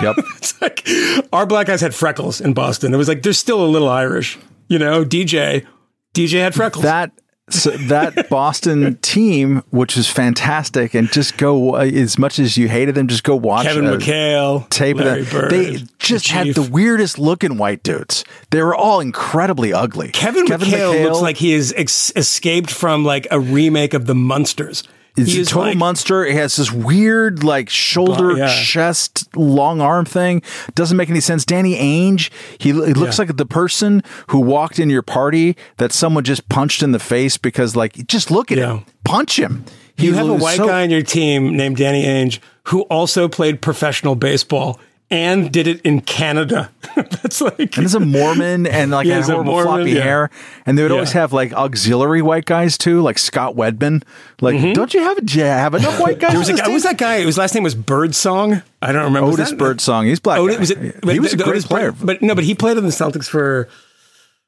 Yep, 0.01 0.15
it's 0.37 0.61
like 0.61 0.87
our 1.33 1.45
black 1.45 1.67
guys 1.67 1.81
had 1.81 1.93
freckles 1.93 2.39
in 2.41 2.53
Boston. 2.53 2.93
It 2.93 2.97
was 2.97 3.07
like 3.07 3.23
there's 3.23 3.37
still 3.37 3.63
a 3.63 3.67
little 3.67 3.89
Irish, 3.89 4.37
you 4.67 4.79
know. 4.79 5.03
DJ, 5.03 5.65
DJ 6.13 6.39
had 6.39 6.55
freckles. 6.55 6.83
That 6.83 7.11
so 7.49 7.71
that 7.71 8.29
Boston 8.29 8.95
team, 8.97 9.63
which 9.71 9.95
was 9.95 10.07
fantastic, 10.07 10.93
and 10.93 11.11
just 11.11 11.37
go 11.37 11.75
as 11.75 12.17
much 12.17 12.39
as 12.39 12.57
you 12.57 12.67
hated 12.67 12.95
them, 12.95 13.07
just 13.07 13.23
go 13.23 13.35
watch 13.35 13.65
Kevin 13.65 13.85
uh, 13.85 13.93
McHale, 13.93 14.69
tape 14.69 14.97
Larry 14.97 15.21
of 15.21 15.31
them. 15.31 15.41
Bird, 15.41 15.51
they 15.51 15.77
just 15.97 16.27
the 16.27 16.33
had 16.33 16.55
the 16.55 16.61
weirdest 16.61 17.19
looking 17.19 17.57
white 17.57 17.83
dudes. 17.83 18.23
They 18.51 18.61
were 18.61 18.75
all 18.75 18.99
incredibly 18.99 19.73
ugly. 19.73 20.09
Kevin, 20.09 20.45
Kevin 20.47 20.69
McHale, 20.69 20.93
McHale, 20.93 21.03
looks 21.03 21.21
like 21.21 21.37
he 21.37 21.51
has 21.51 21.73
ex- 21.75 22.13
escaped 22.15 22.71
from 22.71 23.03
like 23.03 23.27
a 23.31 23.39
remake 23.39 23.93
of 23.93 24.05
The 24.05 24.15
Munsters. 24.15 24.83
He's 25.25 25.47
a 25.47 25.51
total 25.51 25.69
like, 25.69 25.77
monster. 25.77 26.25
He 26.25 26.33
has 26.33 26.55
this 26.55 26.71
weird, 26.71 27.43
like 27.43 27.69
shoulder, 27.69 28.37
yeah. 28.37 28.47
chest, 28.47 29.35
long 29.35 29.81
arm 29.81 30.05
thing. 30.05 30.41
Doesn't 30.75 30.97
make 30.97 31.09
any 31.09 31.21
sense. 31.21 31.45
Danny 31.45 31.75
Ainge, 31.75 32.29
he, 32.59 32.69
he 32.69 32.73
looks 32.73 33.17
yeah. 33.17 33.25
like 33.25 33.37
the 33.37 33.45
person 33.45 34.03
who 34.27 34.39
walked 34.39 34.79
in 34.79 34.89
your 34.89 35.01
party 35.01 35.55
that 35.77 35.91
someone 35.91 36.23
just 36.23 36.47
punched 36.49 36.83
in 36.83 36.91
the 36.91 36.99
face 36.99 37.37
because, 37.37 37.75
like, 37.75 38.07
just 38.07 38.31
look 38.31 38.51
at 38.51 38.57
yeah. 38.57 38.77
him, 38.77 38.85
punch 39.03 39.39
him. 39.39 39.65
He 39.95 40.07
you 40.07 40.13
have 40.13 40.29
a 40.29 40.33
white 40.33 40.57
so- 40.57 40.67
guy 40.67 40.83
on 40.83 40.89
your 40.89 41.01
team 41.01 41.57
named 41.57 41.77
Danny 41.77 42.05
Ainge 42.05 42.39
who 42.69 42.81
also 42.83 43.27
played 43.27 43.61
professional 43.61 44.15
baseball 44.15 44.79
and 45.11 45.51
did 45.51 45.67
it 45.67 45.81
in 45.81 46.01
Canada. 46.01 46.69
That's 46.95 47.41
like 47.41 47.59
and 47.59 47.75
he's 47.75 47.95
a 47.95 47.99
Mormon 47.99 48.67
and 48.67 48.91
like 48.91 49.07
yeah, 49.07 49.21
horrible 49.21 49.45
Mormon, 49.45 49.65
floppy 49.65 49.91
yeah. 49.91 50.03
hair. 50.03 50.29
And 50.65 50.77
they 50.77 50.83
would 50.83 50.91
yeah. 50.91 50.95
always 50.95 51.11
have 51.13 51.33
like 51.33 51.53
auxiliary 51.53 52.21
white 52.21 52.45
guys 52.45 52.77
too, 52.77 53.01
like 53.01 53.17
Scott 53.17 53.55
Wedman. 53.55 54.03
Like, 54.41 54.55
mm-hmm. 54.55 54.73
don't 54.73 54.93
you 54.93 55.01
have 55.01 55.17
have 55.29 55.73
enough 55.73 55.99
white 55.99 56.19
guys? 56.19 56.31
there 56.31 56.39
was 56.39 56.49
a 56.49 56.53
guy. 56.53 56.67
Was 56.69 56.83
that 56.83 56.97
guy? 56.97 57.21
His 57.21 57.37
last 57.37 57.53
name 57.55 57.63
was 57.63 57.75
Birdsong. 57.75 58.61
I 58.81 58.91
don't 58.91 59.05
remember. 59.05 59.31
Otis 59.31 59.53
Birdsong. 59.53 60.05
He's 60.05 60.19
black. 60.19 60.39
Otis, 60.39 60.59
was 60.59 60.71
it, 60.71 61.03
he 61.03 61.19
was 61.19 61.33
a 61.33 61.37
great 61.37 61.49
Otis 61.49 61.65
player, 61.67 61.91
but 61.91 62.21
no, 62.21 62.35
but 62.35 62.43
he 62.43 62.55
played 62.55 62.77
in 62.77 62.85
the 62.85 62.91
Celtics 62.91 63.27
for. 63.27 63.67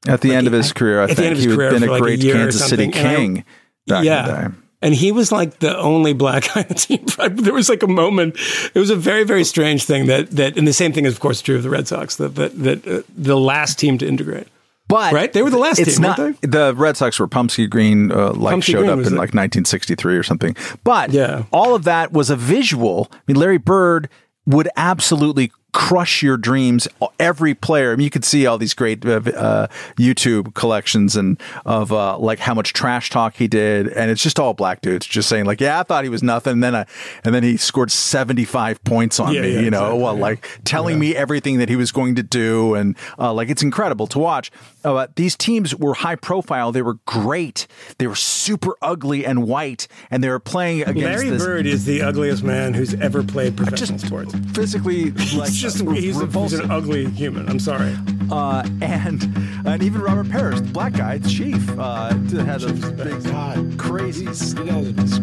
At 0.08 0.21
the 0.21 0.30
like, 0.30 0.38
end 0.39 0.47
of 0.47 0.54
his 0.54 0.74
career, 0.74 1.04
I 1.04 1.13
think 1.13 1.38
he 1.38 1.47
had 1.47 1.58
been 1.58 1.84
a 1.84 2.00
great 2.00 2.24
like 2.24 2.30
a 2.30 2.34
Kansas 2.34 2.67
City 2.67 2.89
King. 2.89 3.45
yeah, 3.86 4.50
and 4.81 4.93
he 4.93 5.11
was 5.11 5.31
like 5.31 5.59
the 5.59 5.77
only 5.77 6.13
black 6.13 6.47
guy 6.53 6.61
on 6.61 6.67
the 6.67 6.73
team. 6.73 7.05
there 7.35 7.53
was 7.53 7.69
like 7.69 7.83
a 7.83 7.87
moment. 7.87 8.35
It 8.73 8.79
was 8.79 8.89
a 8.89 8.95
very 8.95 9.23
very 9.23 9.43
strange 9.43 9.85
thing 9.85 10.07
that 10.07 10.31
that, 10.31 10.57
and 10.57 10.67
the 10.67 10.73
same 10.73 10.93
thing 10.93 11.05
is 11.05 11.13
of 11.13 11.19
course 11.19 11.41
true 11.41 11.57
of 11.57 11.63
the 11.63 11.69
Red 11.69 11.87
Sox. 11.87 12.15
That 12.17 12.35
that, 12.35 12.57
that 12.59 12.87
uh, 12.87 13.01
the 13.15 13.37
last 13.37 13.79
team 13.79 13.97
to 13.99 14.07
integrate. 14.07 14.47
But 14.87 15.13
right, 15.13 15.31
they 15.31 15.41
were 15.41 15.49
the 15.49 15.57
last 15.57 15.79
it's 15.79 15.95
team. 15.95 16.01
Not, 16.01 16.17
The 16.41 16.73
Red 16.75 16.97
Sox 16.97 17.17
were 17.17 17.27
Pumpsie 17.27 17.69
Green, 17.69 18.11
uh, 18.11 18.33
like 18.33 18.61
showed 18.61 18.79
Green 18.79 18.89
up 18.89 18.97
in 18.97 19.13
like 19.13 19.33
1963 19.33 20.17
or 20.17 20.23
something. 20.23 20.53
But 20.83 21.11
yeah. 21.11 21.45
all 21.53 21.75
of 21.75 21.85
that 21.85 22.11
was 22.11 22.29
a 22.29 22.35
visual. 22.35 23.07
I 23.09 23.17
mean, 23.25 23.37
Larry 23.37 23.57
Bird 23.57 24.09
would 24.45 24.67
absolutely 24.75 25.53
crush 25.73 26.21
your 26.21 26.38
dreams. 26.38 26.88
Every 27.19 27.53
player, 27.53 27.93
I 27.93 27.95
mean, 27.95 28.03
you 28.03 28.10
could 28.10 28.25
see 28.25 28.45
all 28.45 28.57
these 28.57 28.73
great 28.73 29.05
uh, 29.05 29.21
uh, 29.36 29.67
YouTube 29.97 30.53
collections 30.53 31.15
and 31.15 31.39
of 31.65 31.91
uh, 31.91 32.17
like 32.17 32.39
how 32.39 32.53
much 32.53 32.73
trash 32.73 33.10
talk 33.10 33.36
he 33.36 33.47
did, 33.47 33.88
and 33.89 34.12
it's 34.12 34.21
just 34.21 34.39
all 34.39 34.53
black 34.53 34.81
dudes 34.81 35.05
just 35.05 35.29
saying 35.29 35.45
like, 35.45 35.62
"Yeah, 35.62 35.79
I 35.79 35.84
thought 35.84 36.03
he 36.03 36.10
was 36.10 36.23
nothing," 36.23 36.53
and 36.53 36.63
then 36.63 36.75
I, 36.75 36.86
and 37.23 37.34
then 37.34 37.43
he 37.43 37.57
scored 37.57 37.91
seventy 37.91 38.45
five 38.45 38.84
points 38.84 39.19
on 39.19 39.34
yeah, 39.34 39.41
me, 39.41 39.53
yeah, 39.53 39.60
you 39.62 39.69
know, 39.69 39.86
exactly, 39.86 40.03
well, 40.03 40.15
yeah. 40.15 40.21
like 40.21 40.60
telling 40.63 40.99
me 40.99 41.15
everything 41.15 41.60
that 41.60 41.69
he 41.69 41.75
was 41.75 41.91
going 41.91 42.15
to 42.15 42.23
do, 42.23 42.75
and 42.75 42.95
uh, 43.17 43.34
like 43.34 43.49
it's 43.49 43.63
incredible 43.63 44.07
to 44.07 44.19
watch. 44.19 44.51
Uh, 44.83 45.07
these 45.15 45.35
teams 45.35 45.75
were 45.75 45.93
high 45.93 46.15
profile; 46.15 46.71
they 46.71 46.81
were 46.81 46.99
great, 47.05 47.67
they 47.97 48.07
were 48.07 48.15
super 48.15 48.75
ugly 48.81 49.25
and 49.25 49.47
white, 49.47 49.87
and 50.09 50.23
they 50.23 50.29
were 50.29 50.39
playing 50.39 50.81
against. 50.81 50.97
Larry 50.97 51.29
this, 51.29 51.43
Bird 51.43 51.65
is 51.65 51.85
the 51.85 52.01
ugliest 52.01 52.43
man 52.43 52.73
who's 52.73 52.93
ever 52.95 53.23
played 53.23 53.57
professional 53.57 53.97
just 53.97 54.07
sports. 54.07 54.33
Physically, 54.53 55.11
like 55.35 55.51
just 55.51 55.81
he's, 55.81 56.19
a, 56.19 56.25
he's, 56.27 56.53
an 56.53 56.71
ugly 56.71 57.09
human. 57.09 57.47
I'm 57.49 57.59
sorry. 57.59 57.95
Uh, 58.31 58.67
and 58.81 59.23
and 59.65 59.83
even 59.83 60.01
Robert 60.01 60.29
Parish, 60.29 60.61
the 60.61 60.67
black 60.67 60.93
guy, 60.93 61.19
chief, 61.19 61.69
uh, 61.77 62.13
had 62.13 62.63
a 62.63 62.73
big 62.73 63.23
God. 63.23 63.77
crazy. 63.77 64.25
You 64.25 64.65
guys 64.65 65.19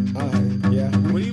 yeah. 0.71 0.95
What 1.11 1.19
do 1.19 1.25
you 1.25 1.28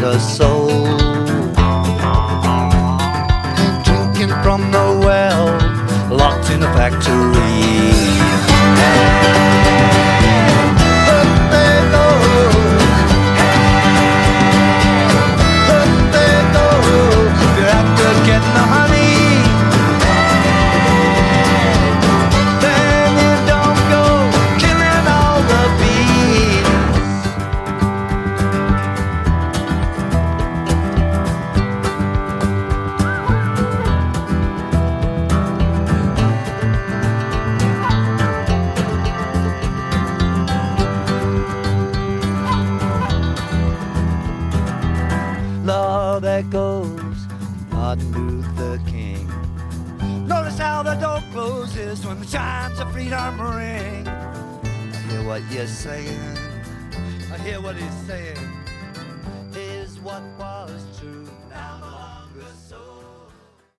There's 0.00 0.16
a 0.16 0.18
soul 0.18 0.68
drinking 3.84 4.34
from 4.42 4.72
the 4.72 5.00
well, 5.00 5.46
locked 6.10 6.50
in 6.50 6.64
a 6.64 6.74
factory. 6.74 7.43